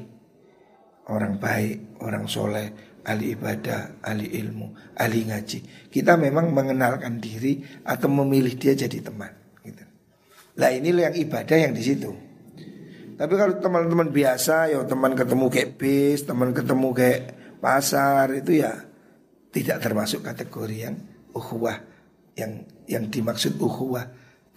orang 1.10 1.38
baik, 1.38 2.00
orang 2.02 2.26
soleh, 2.26 2.98
ahli 3.06 3.34
ibadah, 3.34 4.02
ahli 4.02 4.30
ilmu, 4.40 4.94
ahli 4.98 5.30
ngaji. 5.30 5.58
Kita 5.90 6.18
memang 6.18 6.50
mengenalkan 6.50 7.22
diri 7.22 7.62
atau 7.86 8.10
memilih 8.10 8.54
dia 8.58 8.74
jadi 8.74 8.98
teman. 8.98 9.30
Gitu. 9.62 9.84
Lah 10.58 10.70
ini 10.74 10.90
yang 10.90 11.14
ibadah 11.14 11.56
yang 11.58 11.74
di 11.74 11.82
situ. 11.82 12.10
Tapi 13.14 13.34
kalau 13.36 13.60
teman-teman 13.60 14.08
biasa, 14.10 14.72
ya 14.72 14.80
teman 14.88 15.12
ketemu 15.12 15.46
kayak 15.52 15.70
bis, 15.76 16.24
teman 16.24 16.56
ketemu 16.56 16.88
kayak 16.96 17.20
pasar 17.60 18.32
itu 18.32 18.64
ya 18.64 18.72
tidak 19.52 19.84
termasuk 19.84 20.24
kategori 20.24 20.76
yang 20.88 20.96
ukhuwah 21.36 21.76
yang 22.32 22.64
yang 22.88 23.12
dimaksud 23.12 23.60
ukhuwah 23.60 24.08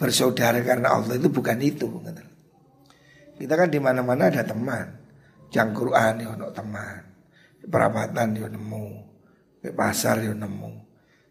bersaudara 0.04 0.60
karena 0.60 1.00
Allah 1.00 1.16
itu 1.16 1.32
bukan 1.32 1.56
itu. 1.64 1.88
Kita 3.40 3.54
kan 3.56 3.72
di 3.72 3.80
mana-mana 3.80 4.28
ada 4.28 4.44
teman. 4.44 5.00
Jangkruan 5.48 6.20
ya 6.20 6.34
teman 6.52 7.14
perapatan 7.68 8.36
yo 8.36 8.46
nemu, 8.48 8.86
ke 9.60 9.70
pasar 9.72 10.20
yo 10.24 10.36
nemu. 10.36 10.84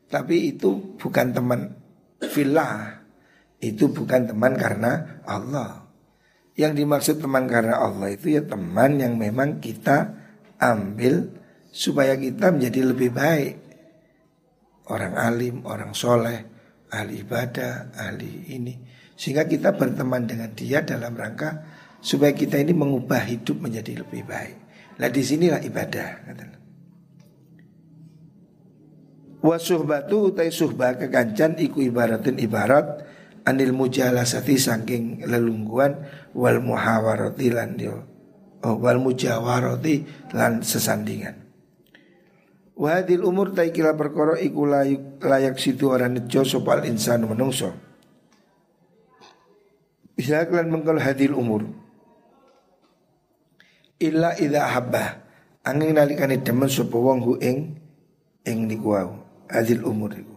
Tapi 0.10 0.54
itu 0.54 0.98
bukan 0.98 1.34
teman 1.34 1.74
villa, 2.34 3.02
itu 3.62 3.90
bukan 3.90 4.30
teman 4.30 4.54
karena 4.58 5.22
Allah. 5.26 5.90
Yang 6.54 6.86
dimaksud 6.86 7.16
teman 7.18 7.50
karena 7.50 7.82
Allah 7.82 8.14
itu 8.14 8.38
ya 8.38 8.46
teman 8.46 9.02
yang 9.02 9.18
memang 9.18 9.58
kita 9.58 10.14
ambil 10.62 11.34
supaya 11.74 12.14
kita 12.14 12.54
menjadi 12.54 12.94
lebih 12.94 13.10
baik. 13.10 13.56
Orang 14.84 15.18
alim, 15.18 15.66
orang 15.66 15.98
soleh, 15.98 16.46
ahli 16.94 17.26
ibadah, 17.26 17.98
ahli 17.98 18.54
ini. 18.54 18.74
Sehingga 19.18 19.50
kita 19.50 19.74
berteman 19.74 20.30
dengan 20.30 20.54
dia 20.54 20.86
dalam 20.86 21.18
rangka 21.18 21.66
supaya 21.98 22.36
kita 22.36 22.62
ini 22.62 22.76
mengubah 22.78 23.26
hidup 23.26 23.58
menjadi 23.58 24.06
lebih 24.06 24.22
baik. 24.30 24.58
Lah 25.02 25.10
di 25.10 25.22
sinilah 25.26 25.62
ibadah. 25.66 26.10
Wa 29.44 29.58
suhbatu 29.60 30.32
utai 30.32 30.54
suhbah 30.54 30.96
kekancan 30.96 31.60
iku 31.60 31.84
ibaratin 31.84 32.40
ibarat 32.40 33.04
anil 33.44 33.76
mujalasati 33.76 34.56
saking 34.56 35.28
lelungguan 35.28 36.00
wal 36.32 36.64
muhawarati 36.64 37.48
lan 37.52 37.76
yo 37.76 38.08
oh, 38.64 38.76
wal 38.80 39.04
mujawarati 39.04 40.08
lan 40.32 40.64
sesandingan. 40.64 41.43
Wa 42.74 43.00
hadil 43.02 43.22
umur 43.22 43.54
taikila 43.54 43.94
perkara 43.94 44.42
iku 44.42 44.66
layak, 44.66 45.22
layak 45.22 45.56
situ 45.62 45.94
orang 45.94 46.18
nejo 46.18 46.42
sopal 46.42 46.82
insan 46.90 47.30
menungso. 47.30 47.70
Bisa 50.18 50.46
kalian 50.50 50.74
mengkal 50.74 50.98
hadil 50.98 51.38
umur. 51.38 51.70
Illa 54.02 54.34
idza 54.36 54.74
habba 54.74 55.22
angin 55.62 55.96
nalikane 55.96 56.42
demen 56.42 56.70
sapa 56.70 56.98
wong 56.98 57.20
hu 57.22 57.34
ing 57.40 57.78
ing 58.46 58.60
niku 58.66 58.98
wau. 58.98 59.22
Adil 59.54 59.86
umur 59.86 60.18
iku. 60.18 60.36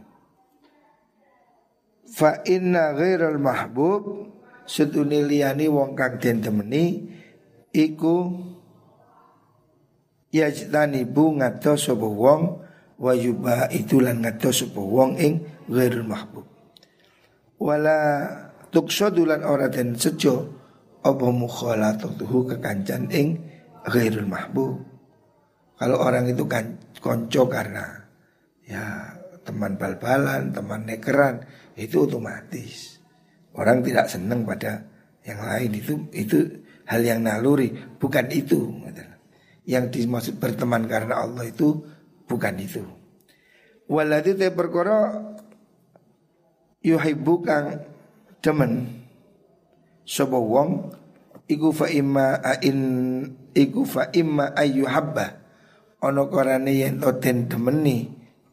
Fa 2.12 2.44
inna 2.44 2.92
ghairal 2.92 3.40
mahbub 3.40 4.28
sedune 4.68 5.24
liyane 5.24 5.72
wong 5.72 5.96
kang 5.96 6.20
den 6.20 6.44
temeni 6.44 7.08
iku 7.72 8.28
yajtani 10.32 11.06
bu 11.06 11.38
ngato 11.38 11.74
sapa 11.78 12.06
wong 12.06 12.42
wa 12.96 13.12
yuba 13.12 13.68
itulan 13.70 14.22
ngato 14.24 14.50
sapa 14.50 14.80
wong 14.80 15.20
ing 15.20 15.44
ghairul 15.68 16.06
mahbub 16.06 16.46
wala 17.60 17.98
tuksadulan 18.70 19.40
ora 19.44 19.72
den 19.72 19.96
sejo 19.96 20.52
apa 21.06 21.26
mukhalatatuhu 21.30 22.50
kekancan 22.50 23.06
ing 23.14 23.38
ghairul 23.86 24.26
mahbub. 24.26 24.82
Kalau 25.76 25.96
orang 26.02 26.26
itu 26.26 26.44
kan 26.48 26.80
konco 26.98 27.46
karena 27.46 27.84
ya 28.66 29.14
teman 29.46 29.78
bal-balan, 29.78 30.50
teman 30.50 30.82
nekeran, 30.88 31.44
itu 31.78 32.08
otomatis. 32.08 32.98
Orang 33.54 33.86
tidak 33.86 34.10
senang 34.10 34.42
pada 34.42 34.82
yang 35.22 35.40
lain 35.40 35.70
itu 35.76 35.92
itu 36.10 36.38
hal 36.88 37.00
yang 37.04 37.22
naluri, 37.22 37.70
bukan 38.00 38.26
itu. 38.32 38.74
Yang 39.66 39.84
dimaksud 39.98 40.38
berteman 40.38 40.86
karena 40.86 41.26
Allah 41.26 41.42
itu 41.50 41.82
bukan 42.30 42.54
itu. 42.62 42.86
Waladi 43.90 44.38
te 44.38 44.54
perkara 44.54 45.10
yuhibbu 46.86 47.34
kang 47.42 47.82
demen. 48.38 49.02
Sapa 50.06 50.38
wong 50.38 50.94
iku 51.50 51.74
fa 51.74 51.90
imma 51.90 52.38
in 52.62 52.78
iku 53.54 53.82
fa 53.82 54.06
imma 54.14 54.54
habba. 54.86 55.42
Ana 55.98 56.30
karane 56.30 56.70
yen 56.70 57.02
to 57.02 57.10
den 57.18 57.50
demeni 57.50 58.06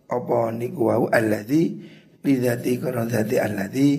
apa 0.10 0.50
niku 0.50 0.90
wau 0.90 1.06
alladzi? 1.14 1.94
Lidzati 2.24 2.80
kana 2.82 3.06
dzati 3.06 3.36
alladzi? 3.38 3.90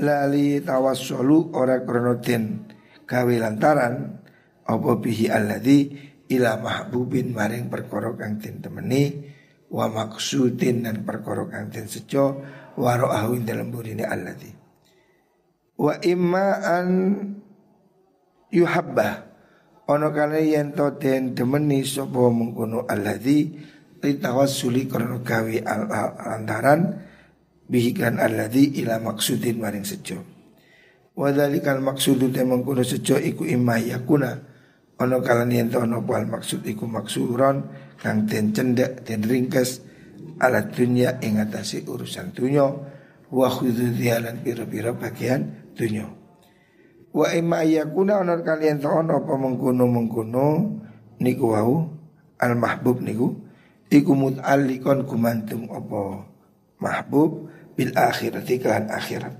Lali 0.00 0.58
tawassulu 0.58 1.52
ora 1.54 1.84
krana 1.84 2.16
den 2.18 2.64
gawe 3.04 3.34
lantaran 3.36 4.24
apa 4.64 4.90
bihi 4.96 5.28
alladzi 5.28 6.10
ila 6.32 6.56
mahbubin 6.56 7.36
maring 7.36 7.68
perkara 7.68 8.16
kang 8.16 8.40
den 8.40 8.64
temeni 8.64 9.28
wa 9.72 9.88
maksudin 9.88 10.84
dan 10.88 11.04
perkara 11.04 11.48
kang 11.48 11.68
den 11.68 11.88
sejo 11.88 12.40
wa 12.76 12.96
dalam 13.44 13.68
burine 13.68 14.04
alladzi. 14.08 14.50
Wa 15.76 15.96
imma 16.00 16.46
an 16.60 16.88
yuhabba 18.52 19.08
ono 19.88 20.08
kale 20.12 20.40
yen 20.44 20.72
to 20.72 20.96
den 20.96 21.36
demeni 21.36 21.84
sapa 21.84 22.32
mengkono 22.32 22.88
alladzi 22.88 23.52
litawassuli 24.02 24.88
karena 24.88 25.20
gawe 25.20 25.56
antaran 26.36 26.80
bihikan 27.68 28.20
alladzi 28.20 28.82
ila 28.84 29.00
maksudin 29.00 29.60
maring 29.60 29.84
sejo. 29.84 30.20
Wadzalikal 31.12 31.84
maksudu 31.84 32.32
te 32.32 32.40
mengkono 32.40 32.80
sejo 32.80 33.20
iku 33.20 33.44
imma 33.44 33.76
yakuna 33.76 34.51
ono 35.02 35.18
kale 35.18 35.50
yen 35.50 35.68
ono 35.74 35.98
pal 36.06 36.30
maksud 36.30 36.62
iku 36.62 36.86
maksuron 36.86 37.66
kang 37.98 38.26
den 38.30 38.54
cendek 38.54 39.02
den 39.02 39.26
ringkes 39.26 39.82
alat 40.38 40.70
dunia 40.70 41.18
ing 41.22 41.38
urusan 41.86 42.30
dunia 42.30 42.66
wa 43.32 43.48
khudhu 43.50 43.94
dialan 43.98 44.38
pira-pira 44.42 44.94
bagian 44.94 45.70
dunia 45.74 46.22
Wa 47.12 47.28
imma 47.36 47.60
yakuna 47.60 48.24
onor 48.24 48.40
kalian 48.40 48.80
to 48.80 48.88
ono 48.88 49.20
apa 49.20 49.36
mengkuno 49.36 49.84
mengkuno 49.84 50.44
niku 51.20 51.44
wau 51.52 51.84
al 52.40 52.56
mahbub 52.56 53.04
niku 53.04 53.36
iku 53.92 54.16
mut'alliqan 54.16 55.04
kumantum 55.04 55.68
apa 55.68 56.24
mahbub 56.80 57.52
bil 57.76 57.92
akhirat 57.92 58.48
iklan 58.48 58.88
akhirat. 58.88 59.36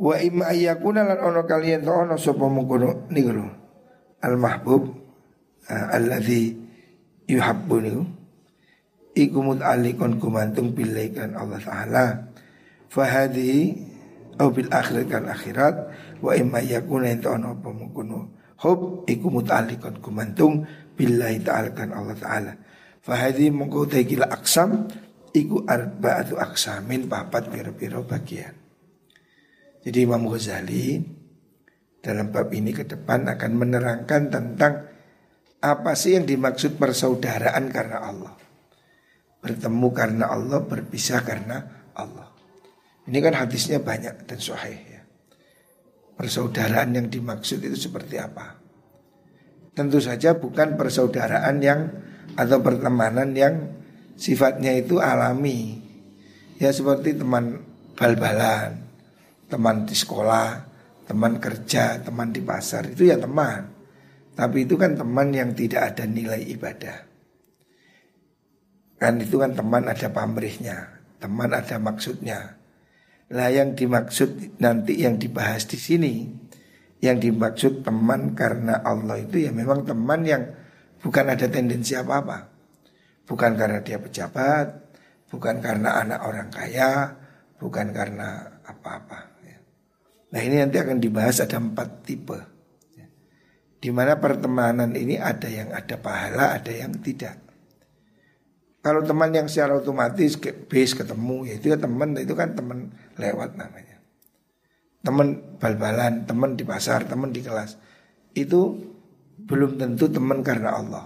Wa 0.00 0.16
imma 0.24 0.56
yakuna 0.56 1.04
lan 1.04 1.20
ono 1.20 1.44
kalian 1.44 1.84
to 1.84 1.92
ono 1.92 2.16
sapa 2.16 2.48
mengkuno 2.48 3.12
niku 3.12 3.28
lho 3.28 3.59
al 4.20 4.36
mahbub 4.36 4.92
uh, 5.68 5.96
alladzi 5.96 6.56
yuhabbu 7.28 7.74
niku 7.80 8.02
iku 9.16 9.38
mut'alliqan 9.42 10.16
kumantum 10.22 10.72
bil 10.72 10.94
Allah 10.94 11.60
taala. 11.60 12.04
Fahadi 12.90 13.74
au 14.40 14.48
bil 14.50 14.72
akhirat 14.72 15.06
kan 15.06 15.24
akhirat 15.28 15.74
wa 16.24 16.32
imma 16.32 16.64
yakuna 16.64 17.12
ento 17.12 17.30
ono 17.36 17.52
apa 17.54 17.68
hub 18.60 19.08
iku 19.08 19.26
muta'alliqan 19.32 20.00
kumantung 20.04 20.64
billahi 20.96 21.40
ta'ala 21.40 21.72
kan 21.72 21.92
Allah 21.96 22.16
taala 22.16 22.52
fa 23.00 23.16
hadhi 23.16 23.48
mungko 23.48 23.88
tegila 23.88 24.28
aksam 24.28 24.84
iku 25.32 25.64
arba'atu 25.64 26.36
aksamin 26.36 27.08
papat 27.08 27.48
piro-piro 27.48 28.04
bagian 28.04 28.52
jadi 29.80 30.04
Imam 30.04 30.28
Ghazali 30.28 31.00
dalam 32.00 32.32
bab 32.32 32.48
ini 32.52 32.72
ke 32.72 32.88
depan 32.88 33.28
akan 33.28 33.50
menerangkan 33.56 34.22
tentang 34.32 34.72
apa 35.60 35.92
sih 35.92 36.16
yang 36.16 36.24
dimaksud 36.24 36.80
persaudaraan 36.80 37.68
karena 37.68 37.98
Allah. 38.00 38.34
Bertemu 39.40 39.88
karena 39.92 40.24
Allah, 40.32 40.60
berpisah 40.64 41.20
karena 41.24 41.88
Allah. 41.96 42.28
Ini 43.08 43.18
kan 43.20 43.36
hadisnya 43.36 43.80
banyak 43.80 44.28
dan 44.28 44.38
sahih 44.40 44.80
ya. 44.80 45.02
Persaudaraan 46.16 46.96
yang 46.96 47.08
dimaksud 47.08 47.64
itu 47.64 47.76
seperti 47.76 48.20
apa? 48.20 48.60
Tentu 49.72 50.00
saja 50.00 50.36
bukan 50.36 50.76
persaudaraan 50.76 51.56
yang 51.64 51.80
atau 52.36 52.60
pertemanan 52.60 53.32
yang 53.32 53.72
sifatnya 54.20 54.76
itu 54.76 55.00
alami. 55.00 55.80
Ya 56.60 56.68
seperti 56.76 57.16
teman 57.16 57.64
bal-balan, 57.96 58.84
teman 59.48 59.88
di 59.88 59.96
sekolah, 59.96 60.69
teman 61.10 61.42
kerja, 61.42 61.98
teman 61.98 62.30
di 62.30 62.38
pasar 62.38 62.86
itu 62.86 63.10
ya 63.10 63.18
teman. 63.18 63.66
Tapi 64.38 64.62
itu 64.62 64.78
kan 64.78 64.94
teman 64.94 65.34
yang 65.34 65.50
tidak 65.58 65.90
ada 65.90 66.06
nilai 66.06 66.38
ibadah. 66.54 67.02
Kan 68.94 69.18
itu 69.18 69.42
kan 69.42 69.58
teman 69.58 69.90
ada 69.90 70.06
pamrihnya, 70.14 71.02
teman 71.18 71.50
ada 71.50 71.82
maksudnya. 71.82 72.60
Nah 73.30 73.48
yang 73.50 73.74
dimaksud 73.74 74.58
nanti 74.62 75.02
yang 75.06 75.14
dibahas 75.14 75.62
di 75.70 75.78
sini 75.78 76.14
Yang 76.98 77.30
dimaksud 77.30 77.86
teman 77.86 78.34
karena 78.34 78.82
Allah 78.82 79.22
itu 79.22 79.46
ya 79.46 79.54
memang 79.54 79.86
teman 79.86 80.26
yang 80.26 80.50
bukan 80.98 81.30
ada 81.30 81.46
tendensi 81.46 81.94
apa-apa 81.94 82.50
Bukan 83.30 83.54
karena 83.54 83.86
dia 83.86 84.02
pejabat 84.02 84.98
Bukan 85.30 85.62
karena 85.62 86.02
anak 86.02 86.26
orang 86.26 86.50
kaya 86.50 87.14
Bukan 87.62 87.94
karena 87.94 88.58
apa-apa. 88.66 89.29
Nah 90.30 90.40
ini 90.40 90.62
nanti 90.62 90.78
akan 90.78 91.02
dibahas 91.02 91.42
ada 91.42 91.58
empat 91.58 92.06
tipe 92.06 92.38
ya. 92.94 93.06
di 93.82 93.90
mana 93.90 94.22
pertemanan 94.22 94.94
ini 94.94 95.18
ada 95.18 95.50
yang 95.50 95.74
ada 95.74 95.98
pahala, 95.98 96.54
ada 96.54 96.70
yang 96.70 96.94
tidak. 97.02 97.38
Kalau 98.80 99.04
teman 99.04 99.28
yang 99.34 99.44
secara 99.50 99.76
otomatis 99.76 100.40
ke 100.40 100.56
base 100.56 100.96
ketemu 100.96 101.44
ya 101.44 101.54
itu 101.60 101.66
ya 101.68 101.76
teman 101.76 102.16
itu 102.16 102.32
kan 102.32 102.56
teman 102.56 102.94
lewat 103.20 103.58
namanya. 103.58 104.00
Teman 105.04 105.58
bal-balan, 105.60 106.24
teman 106.24 106.56
di 106.56 106.64
pasar, 106.64 107.04
teman 107.04 107.32
di 107.32 107.44
kelas. 107.44 107.76
Itu 108.32 108.80
belum 109.36 109.76
tentu 109.76 110.08
teman 110.08 110.40
karena 110.40 110.76
Allah. 110.80 111.04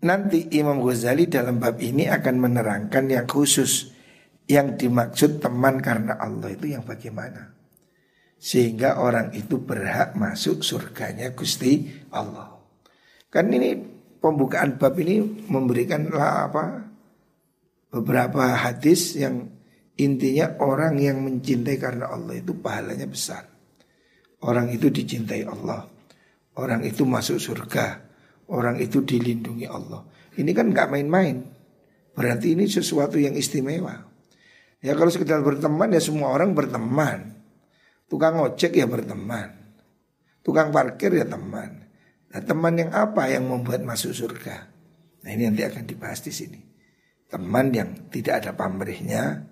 Nanti 0.00 0.48
Imam 0.56 0.80
Ghazali 0.80 1.28
dalam 1.28 1.60
bab 1.60 1.76
ini 1.76 2.08
akan 2.08 2.36
menerangkan 2.40 3.04
yang 3.12 3.28
khusus 3.28 3.92
yang 4.50 4.74
dimaksud 4.74 5.38
teman 5.38 5.78
karena 5.78 6.18
Allah 6.18 6.50
itu 6.50 6.74
yang 6.74 6.82
bagaimana. 6.82 7.54
Sehingga 8.34 8.98
orang 8.98 9.30
itu 9.30 9.62
berhak 9.62 10.18
masuk 10.18 10.66
surganya 10.66 11.30
Gusti 11.30 11.86
Allah. 12.10 12.58
Kan 13.30 13.54
ini 13.54 13.78
pembukaan 14.18 14.74
bab 14.74 14.98
ini 14.98 15.22
memberikan 15.46 16.10
apa 16.18 16.82
beberapa 17.94 18.58
hadis 18.58 19.14
yang 19.14 19.46
intinya 19.94 20.58
orang 20.58 20.98
yang 20.98 21.22
mencintai 21.22 21.78
karena 21.78 22.10
Allah 22.10 22.42
itu 22.42 22.58
pahalanya 22.58 23.06
besar. 23.06 23.46
Orang 24.42 24.72
itu 24.74 24.90
dicintai 24.90 25.46
Allah. 25.46 25.86
Orang 26.58 26.82
itu 26.82 27.06
masuk 27.06 27.38
surga. 27.38 28.02
Orang 28.50 28.82
itu 28.82 29.04
dilindungi 29.04 29.68
Allah. 29.70 30.02
Ini 30.34 30.50
kan 30.50 30.74
nggak 30.74 30.90
main-main. 30.90 31.44
Berarti 32.16 32.58
ini 32.58 32.66
sesuatu 32.66 33.20
yang 33.20 33.36
istimewa. 33.38 34.09
Ya 34.80 34.96
kalau 34.96 35.12
sekedar 35.12 35.44
berteman 35.44 35.92
ya 35.92 36.00
semua 36.00 36.32
orang 36.32 36.56
berteman. 36.56 37.36
Tukang 38.08 38.40
ojek 38.40 38.74
ya 38.74 38.88
berteman. 38.88 39.76
Tukang 40.40 40.72
parkir 40.72 41.12
ya 41.12 41.28
teman. 41.28 41.84
Nah, 42.30 42.40
teman 42.40 42.74
yang 42.78 42.90
apa 42.96 43.28
yang 43.28 43.44
membuat 43.44 43.84
masuk 43.84 44.16
surga? 44.16 44.70
Nah, 45.20 45.30
ini 45.30 45.50
nanti 45.50 45.66
akan 45.66 45.84
dibahas 45.84 46.24
di 46.24 46.32
sini. 46.32 46.60
Teman 47.28 47.70
yang 47.76 48.08
tidak 48.08 48.42
ada 48.42 48.50
pamrihnya, 48.56 49.46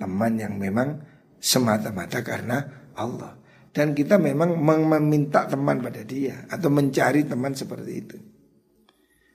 teman 0.00 0.40
yang 0.40 0.56
memang 0.56 1.02
semata-mata 1.36 2.24
karena 2.24 2.88
Allah. 2.96 3.36
Dan 3.70 3.94
kita 3.94 4.18
memang 4.18 4.58
meminta 4.58 5.46
teman 5.46 5.78
pada 5.78 6.02
dia 6.02 6.46
atau 6.50 6.72
mencari 6.72 7.22
teman 7.22 7.54
seperti 7.54 7.92
itu. 7.94 8.18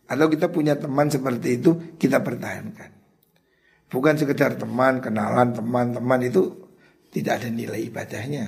Atau 0.10 0.28
kita 0.28 0.52
punya 0.52 0.76
teman 0.76 1.08
seperti 1.08 1.62
itu, 1.62 1.96
kita 1.96 2.20
pertahankan. 2.20 2.95
Bukan 3.90 4.18
sekedar 4.18 4.58
teman, 4.58 5.00
kenalan, 5.00 5.54
teman-teman 5.54 6.22
itu 6.26 6.66
tidak 7.14 7.44
ada 7.44 7.50
nilai 7.54 7.88
ibadahnya. 7.88 8.46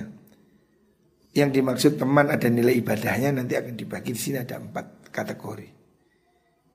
Yang 1.32 1.50
dimaksud 1.60 1.92
teman 1.96 2.28
ada 2.28 2.50
nilai 2.50 2.74
ibadahnya 2.82 3.30
nanti 3.32 3.54
akan 3.54 3.74
dibagi 3.78 4.12
di 4.12 4.20
sini 4.20 4.36
ada 4.42 4.58
empat 4.58 5.14
kategori. 5.14 5.68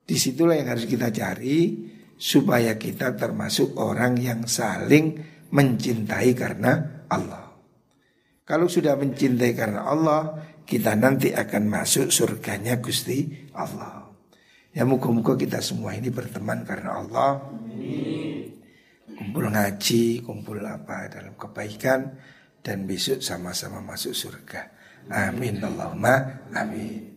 Di 0.04 0.16
situlah 0.16 0.56
yang 0.56 0.68
harus 0.72 0.88
kita 0.88 1.12
cari 1.12 1.90
supaya 2.16 2.76
kita 2.76 3.16
termasuk 3.16 3.76
orang 3.76 4.16
yang 4.20 4.44
saling 4.48 5.20
mencintai 5.52 6.30
karena 6.32 7.04
Allah. 7.08 7.52
Kalau 8.44 8.68
sudah 8.68 8.96
mencintai 9.00 9.52
karena 9.56 9.88
Allah, 9.88 10.36
kita 10.68 10.96
nanti 10.96 11.32
akan 11.32 11.64
masuk 11.68 12.12
surganya 12.12 12.76
Gusti 12.80 13.48
Allah. 13.56 14.03
Ya 14.74 14.82
muka-muka 14.82 15.38
kita 15.38 15.62
semua 15.62 15.94
ini 15.94 16.10
berteman 16.10 16.66
karena 16.66 16.98
Allah. 16.98 17.46
Kumpul 19.14 19.46
ngaji, 19.46 20.26
kumpul 20.26 20.58
apa 20.66 21.06
dalam 21.06 21.38
kebaikan 21.38 22.18
dan 22.58 22.82
besok 22.82 23.22
sama-sama 23.22 23.78
masuk 23.78 24.10
surga. 24.10 24.74
Amin 25.14 25.62
Allahumma 25.62 26.42
amin. 26.50 27.13